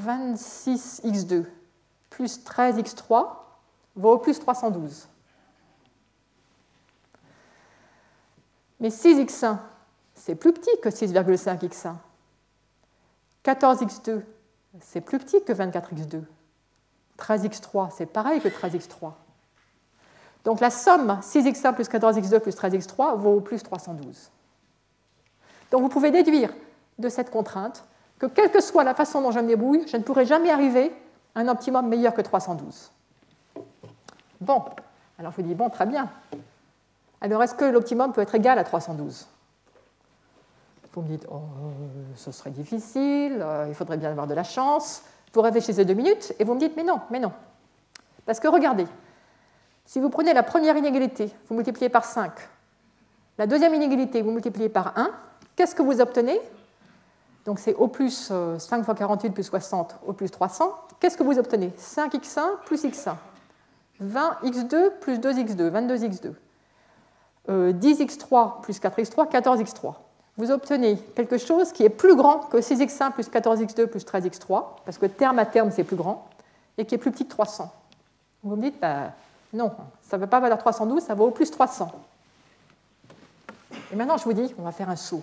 [0.00, 1.46] 26x2
[2.10, 3.45] plus 13x3
[3.96, 5.08] vaut au plus 312.
[8.80, 9.58] Mais 6x1,
[10.14, 11.94] c'est plus petit que 6,5x1.
[13.44, 14.22] 14x2,
[14.80, 16.22] c'est plus petit que 24x2.
[17.18, 19.12] 13x3, c'est pareil que 13x3.
[20.44, 24.30] Donc la somme 6x1 plus 14x2 plus 13x3 vaut plus 312.
[25.70, 26.52] Donc vous pouvez déduire
[26.98, 27.84] de cette contrainte
[28.18, 30.92] que quelle que soit la façon dont je me débrouille, je ne pourrai jamais arriver
[31.34, 32.92] à un optimum meilleur que 312.
[34.40, 34.62] Bon,
[35.18, 36.10] alors je vous dis, bon, très bien.
[37.20, 39.26] Alors est-ce que l'optimum peut être égal à 312
[40.92, 41.40] Vous me dites, oh,
[42.14, 45.02] ce serait difficile, euh, il faudrait bien avoir de la chance.
[45.32, 47.32] Vous réfléchissez deux minutes et vous me dites, mais non, mais non.
[48.24, 48.86] Parce que regardez,
[49.84, 52.32] si vous prenez la première inégalité, vous multipliez par 5,
[53.38, 55.10] la deuxième inégalité, vous multipliez par 1,
[55.54, 56.40] qu'est-ce que vous obtenez?
[57.44, 60.74] Donc c'est au plus 5 euh, fois 48 plus 60 au plus 300.
[60.98, 61.72] Qu'est-ce que vous obtenez?
[61.78, 63.14] 5x1 plus x1.
[64.02, 66.32] 20x2 plus 2x2, 22x2.
[67.48, 69.94] 10x3 plus 4x3, 14x3.
[70.36, 74.98] Vous obtenez quelque chose qui est plus grand que 6x1 plus 14x2 plus 13x3, parce
[74.98, 76.28] que terme à terme c'est plus grand,
[76.76, 77.72] et qui est plus petit que 300.
[78.42, 79.12] Vous me dites, bah,
[79.52, 79.72] non,
[80.02, 81.90] ça ne va pas valoir 312, ça vaut au plus 300.
[83.92, 85.22] Et maintenant, je vous dis, on va faire un saut.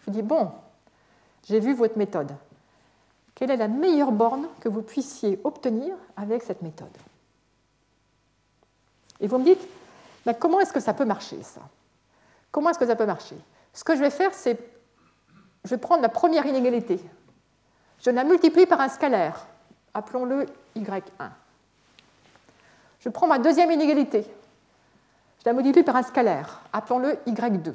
[0.00, 0.50] Je vous dis, bon,
[1.46, 2.32] j'ai vu votre méthode.
[3.34, 6.88] Quelle est la meilleure borne que vous puissiez obtenir avec cette méthode?
[9.22, 9.66] Et vous me dites,
[10.38, 11.62] comment est-ce que ça peut marcher, ça?
[12.50, 13.36] Comment est-ce que ça peut marcher?
[13.72, 14.58] Ce que je vais faire, c'est,
[15.64, 17.00] je vais prendre la première inégalité.
[18.04, 19.46] Je la multiplie par un scalaire.
[19.94, 20.46] Appelons-le
[20.76, 21.02] y1.
[23.00, 24.26] Je prends ma deuxième inégalité.
[25.38, 26.60] Je la modifie par un scalaire.
[26.72, 27.74] Appelons-le y2.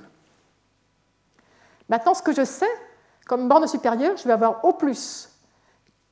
[1.89, 2.69] Maintenant, ce que je sais,
[3.25, 5.29] comme borne supérieure, je vais avoir au plus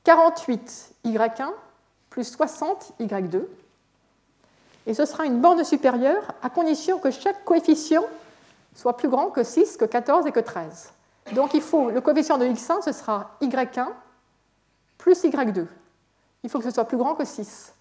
[0.05, 1.51] 48y1
[2.09, 3.45] plus 60y2.
[4.87, 8.05] Et ce sera une borne supérieure à condition que chaque coefficient
[8.75, 10.91] soit plus grand que 6, que 14 et que 13.
[11.33, 13.87] Donc il faut, le coefficient de x1, ce sera y1
[14.97, 15.65] plus y2.
[16.43, 17.73] Il faut que ce soit plus grand que 6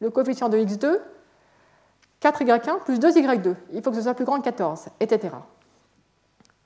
[0.00, 0.98] le coefficient de x2,
[2.20, 3.54] 4y1 plus 2y2.
[3.72, 5.34] Il faut que ce soit plus grand que 14, etc.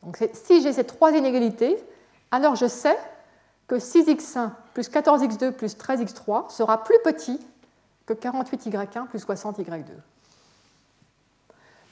[0.02, 1.76] Donc si j'ai ces trois inégalités,
[2.30, 2.96] alors je sais
[3.66, 7.40] que 6x1 plus 14x2 plus 13x3 sera plus petit
[8.08, 9.84] que 48y1 plus 60y2.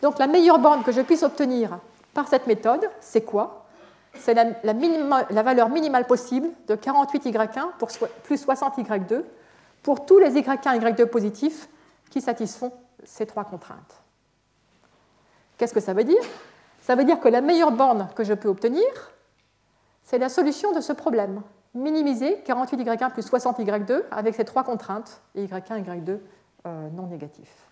[0.01, 1.79] Donc la meilleure borne que je puisse obtenir
[2.15, 3.67] par cette méthode, c'est quoi?
[4.15, 7.69] C'est la, valeur minimale possible de 48y1
[8.23, 9.25] plus 60y2
[9.83, 11.69] pour tous les y1 et y2 positifs
[12.09, 12.73] qui satisfont
[13.05, 14.03] ces trois contraintes.
[15.59, 16.23] Qu'est-ce que ça veut dire?
[16.81, 18.87] Ça veut dire que la meilleure borne que je peux obtenir,
[20.03, 21.43] c'est la solution de ce problème.
[21.77, 26.19] Minimiser 48y1 plus 60y2 avec ces trois contraintes, y1 et y2
[26.67, 27.69] euh, non négatifs.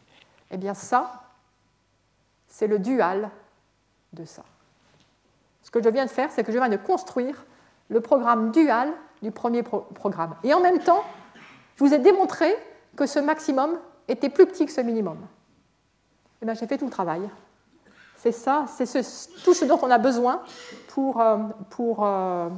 [0.51, 1.23] Eh bien ça,
[2.47, 3.31] c'est le dual
[4.13, 4.43] de ça.
[5.63, 7.47] Ce que je viens de faire, c'est que je viens de construire
[7.89, 8.93] le programme dual
[9.23, 10.37] du premier programme.
[10.45, 11.03] Et en même temps,
[11.77, 12.55] je vous ai démontré
[12.97, 15.19] que ce maximum était plus petit que ce minimum.
[16.43, 17.23] Eh j'ai fait tout le travail.
[18.17, 18.87] C'est ça, c'est
[19.45, 20.43] tout ce dont on a besoin
[20.89, 21.39] pour, euh,
[21.71, 22.49] pour, euh,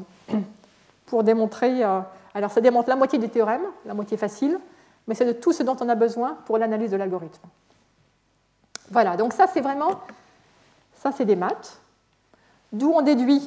[1.07, 1.85] pour démontrer.
[1.85, 2.01] Euh,
[2.35, 4.59] alors, ça démontre la moitié du théorème, la moitié facile,
[5.07, 7.43] mais c'est de tout ce dont on a besoin pour l'analyse de l'algorithme.
[8.91, 10.01] Voilà, donc ça, c'est vraiment.
[10.97, 11.81] Ça, c'est des maths.
[12.73, 13.47] D'où on déduit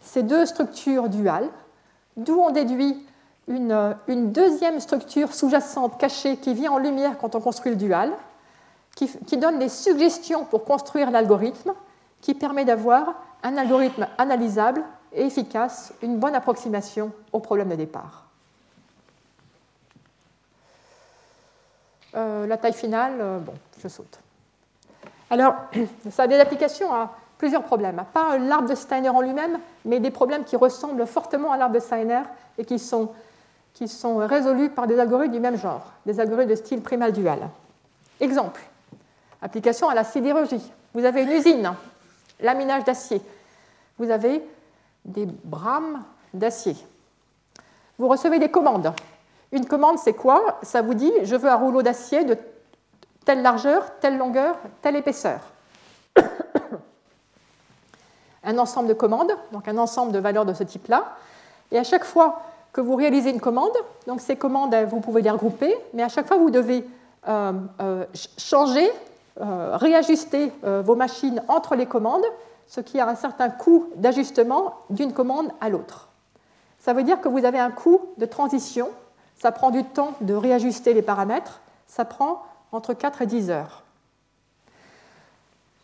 [0.00, 1.48] ces deux structures duales,
[2.16, 3.04] d'où on déduit
[3.48, 8.12] une, deuxième structure sous-jacente cachée qui vient en lumière quand on construit le dual,
[8.94, 11.72] qui, donne des suggestions pour construire l'algorithme,
[12.20, 14.82] qui permet d'avoir un algorithme analysable
[15.12, 18.24] et efficace, une bonne approximation au problème de départ.
[22.14, 24.18] Euh, la taille finale, euh, bon, je saute.
[25.30, 25.54] Alors,
[26.10, 28.02] ça a des applications à plusieurs problèmes.
[28.12, 31.80] Pas l'arbre de Steiner en lui-même, mais des problèmes qui ressemblent fortement à l'arbre de
[31.80, 32.22] Steiner
[32.56, 33.12] et qui sont
[33.78, 37.48] qui sont résolus par des algorithmes du même genre, des algorithmes de style primal dual.
[38.18, 38.60] Exemple,
[39.40, 40.72] application à la sidérurgie.
[40.94, 41.72] Vous avez une usine,
[42.40, 43.22] laminage d'acier.
[43.96, 44.42] Vous avez
[45.08, 46.76] des brames d'acier.
[47.98, 48.92] Vous recevez des commandes.
[49.50, 50.58] Une commande, c'est quoi?
[50.62, 52.36] Ça vous dit, je veux un rouleau d'acier de
[53.24, 55.40] telle largeur, telle longueur, telle épaisseur.
[58.44, 61.16] un ensemble de commandes, donc un ensemble de valeurs de ce type-là.
[61.72, 62.42] Et à chaque fois
[62.72, 63.72] que vous réalisez une commande.
[64.06, 66.84] Donc ces commandes, vous pouvez les regrouper, mais à chaque fois, vous devez
[67.28, 68.04] euh, euh,
[68.36, 68.88] changer,
[69.40, 72.24] euh, réajuster vos machines entre les commandes,
[72.68, 76.08] ce qui a un certain coût d'ajustement d'une commande à l'autre.
[76.78, 78.90] Ça veut dire que vous avez un coût de transition.
[79.36, 81.60] Ça prend du temps de réajuster les paramètres.
[81.86, 83.82] Ça prend entre 4 et 10 heures.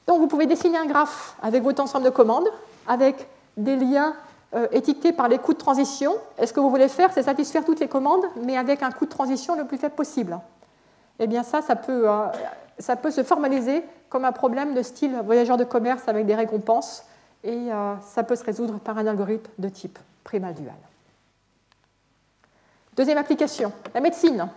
[0.07, 2.49] Donc vous pouvez dessiner un graphe avec votre ensemble de commandes,
[2.87, 4.15] avec des liens
[4.55, 6.15] euh, étiquetés par les coûts de transition.
[6.39, 9.07] Et ce que vous voulez faire, c'est satisfaire toutes les commandes, mais avec un coût
[9.07, 10.39] de transition le plus faible possible.
[11.19, 12.27] Eh bien ça, ça peut, euh,
[12.79, 17.05] ça peut se formaliser comme un problème de style voyageur de commerce avec des récompenses,
[17.43, 20.75] et euh, ça peut se résoudre par un algorithme de type primal dual.
[22.97, 24.49] Deuxième application, la médecine.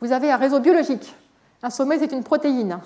[0.00, 1.14] Vous avez un réseau biologique.
[1.62, 2.80] Un sommet, c'est une protéine.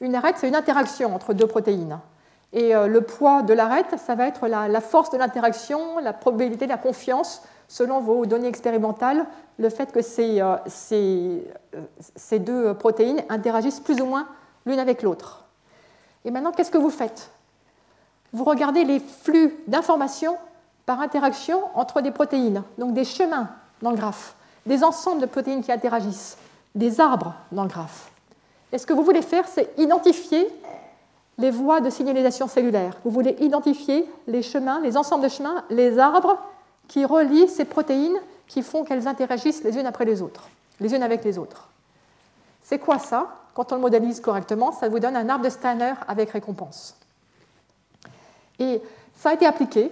[0.00, 1.98] Une arête, c'est une interaction entre deux protéines.
[2.52, 6.66] Et euh, le poids de l'arête, ça va être la, force de l'interaction, la probabilité,
[6.66, 7.42] la confiance,
[7.72, 9.24] selon vos données expérimentales,
[9.58, 10.56] le fait que ces, euh,
[10.92, 11.40] euh,
[12.14, 14.28] ces deux protéines interagissent plus ou moins
[14.66, 15.46] l'une avec l'autre.
[16.26, 17.30] Et maintenant, qu'est-ce que vous faites?
[18.34, 20.36] Vous regardez les flux d'informations
[20.84, 23.48] par interaction entre des protéines, donc des chemins
[23.80, 24.34] dans le graphe,
[24.66, 26.36] des ensembles de protéines qui interagissent,
[26.74, 28.12] des arbres dans le graphe.
[28.70, 30.46] Et ce que vous voulez faire, c'est identifier
[31.38, 32.98] les voies de signalisation cellulaire.
[33.02, 36.36] Vous voulez identifier les chemins, les ensembles de chemins, les arbres
[36.88, 40.48] qui relient ces protéines qui font qu'elles interagissent les unes après les autres,
[40.80, 41.68] les unes avec les autres.
[42.62, 43.36] C'est quoi ça?
[43.54, 46.96] Quand on le modélise correctement, ça vous donne un arbre de Steiner avec récompense.
[48.58, 48.80] Et
[49.14, 49.90] ça a été appliqué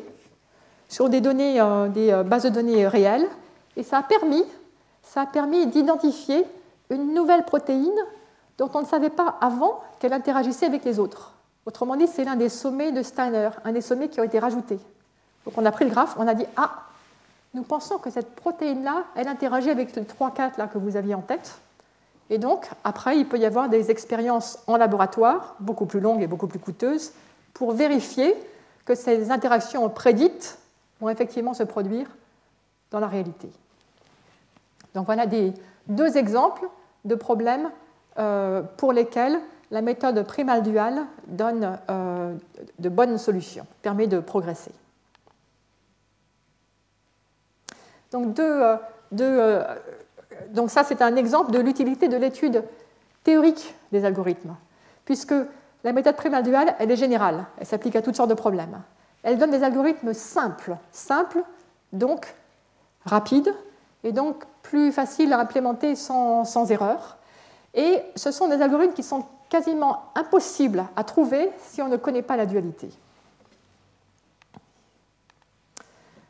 [0.89, 3.27] sur des, données, euh, des euh, bases de données réelles,
[3.77, 4.45] et ça a permis,
[5.03, 6.45] ça a permis d'identifier
[6.91, 7.89] une nouvelle protéine
[8.59, 11.33] dont on ne savait pas avant qu'elle interagissait avec les autres.
[11.65, 14.79] Autrement dit, c'est l'un des sommets de Steiner, un des sommets qui ont été rajoutés.
[15.45, 16.85] Donc on a pris le graphe, on a dit Ah,
[17.55, 21.23] nous pensons que cette protéine-là, elle interagit avec le 3-4 là, que vous aviez en
[21.23, 21.59] tête.
[22.29, 26.29] Et donc, après, il peut y avoir des expériences en laboratoire, beaucoup plus longues et
[26.29, 27.13] beaucoup plus coûteuses,
[27.55, 28.35] pour vérifier
[28.85, 30.59] que ces interactions prédites
[31.01, 32.07] vont effectivement se produire
[32.93, 33.51] dans la réalité.
[34.95, 35.53] Donc voilà des,
[35.89, 36.69] deux exemples
[37.05, 37.71] de problèmes
[38.19, 39.39] euh, pour lesquels
[39.71, 42.35] la méthode primal dual donne euh,
[42.79, 44.73] de bonnes solutions, permet de progresser.
[48.11, 48.77] Donc, euh,
[50.51, 52.65] donc ça, c'est un exemple de l'utilité de l'étude
[53.25, 54.57] théorique des algorithmes,
[55.05, 55.35] puisque
[55.85, 58.83] la méthode primal dual, elle est générale, elle s'applique à toutes sortes de problèmes.
[59.23, 61.43] Elle donne des algorithmes simples, simples,
[61.93, 62.35] donc
[63.05, 63.55] rapides,
[64.03, 67.19] et donc plus faciles à implémenter sans erreur,
[67.75, 72.23] et ce sont des algorithmes qui sont quasiment impossibles à trouver si on ne connaît
[72.23, 72.91] pas la dualité.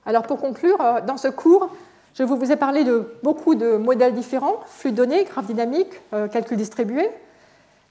[0.07, 1.69] Alors pour conclure, euh, dans ce cours,
[2.15, 6.27] je vous ai parlé de beaucoup de modèles différents, flux de données, graphes dynamiques, euh,
[6.27, 7.09] calcul distribué,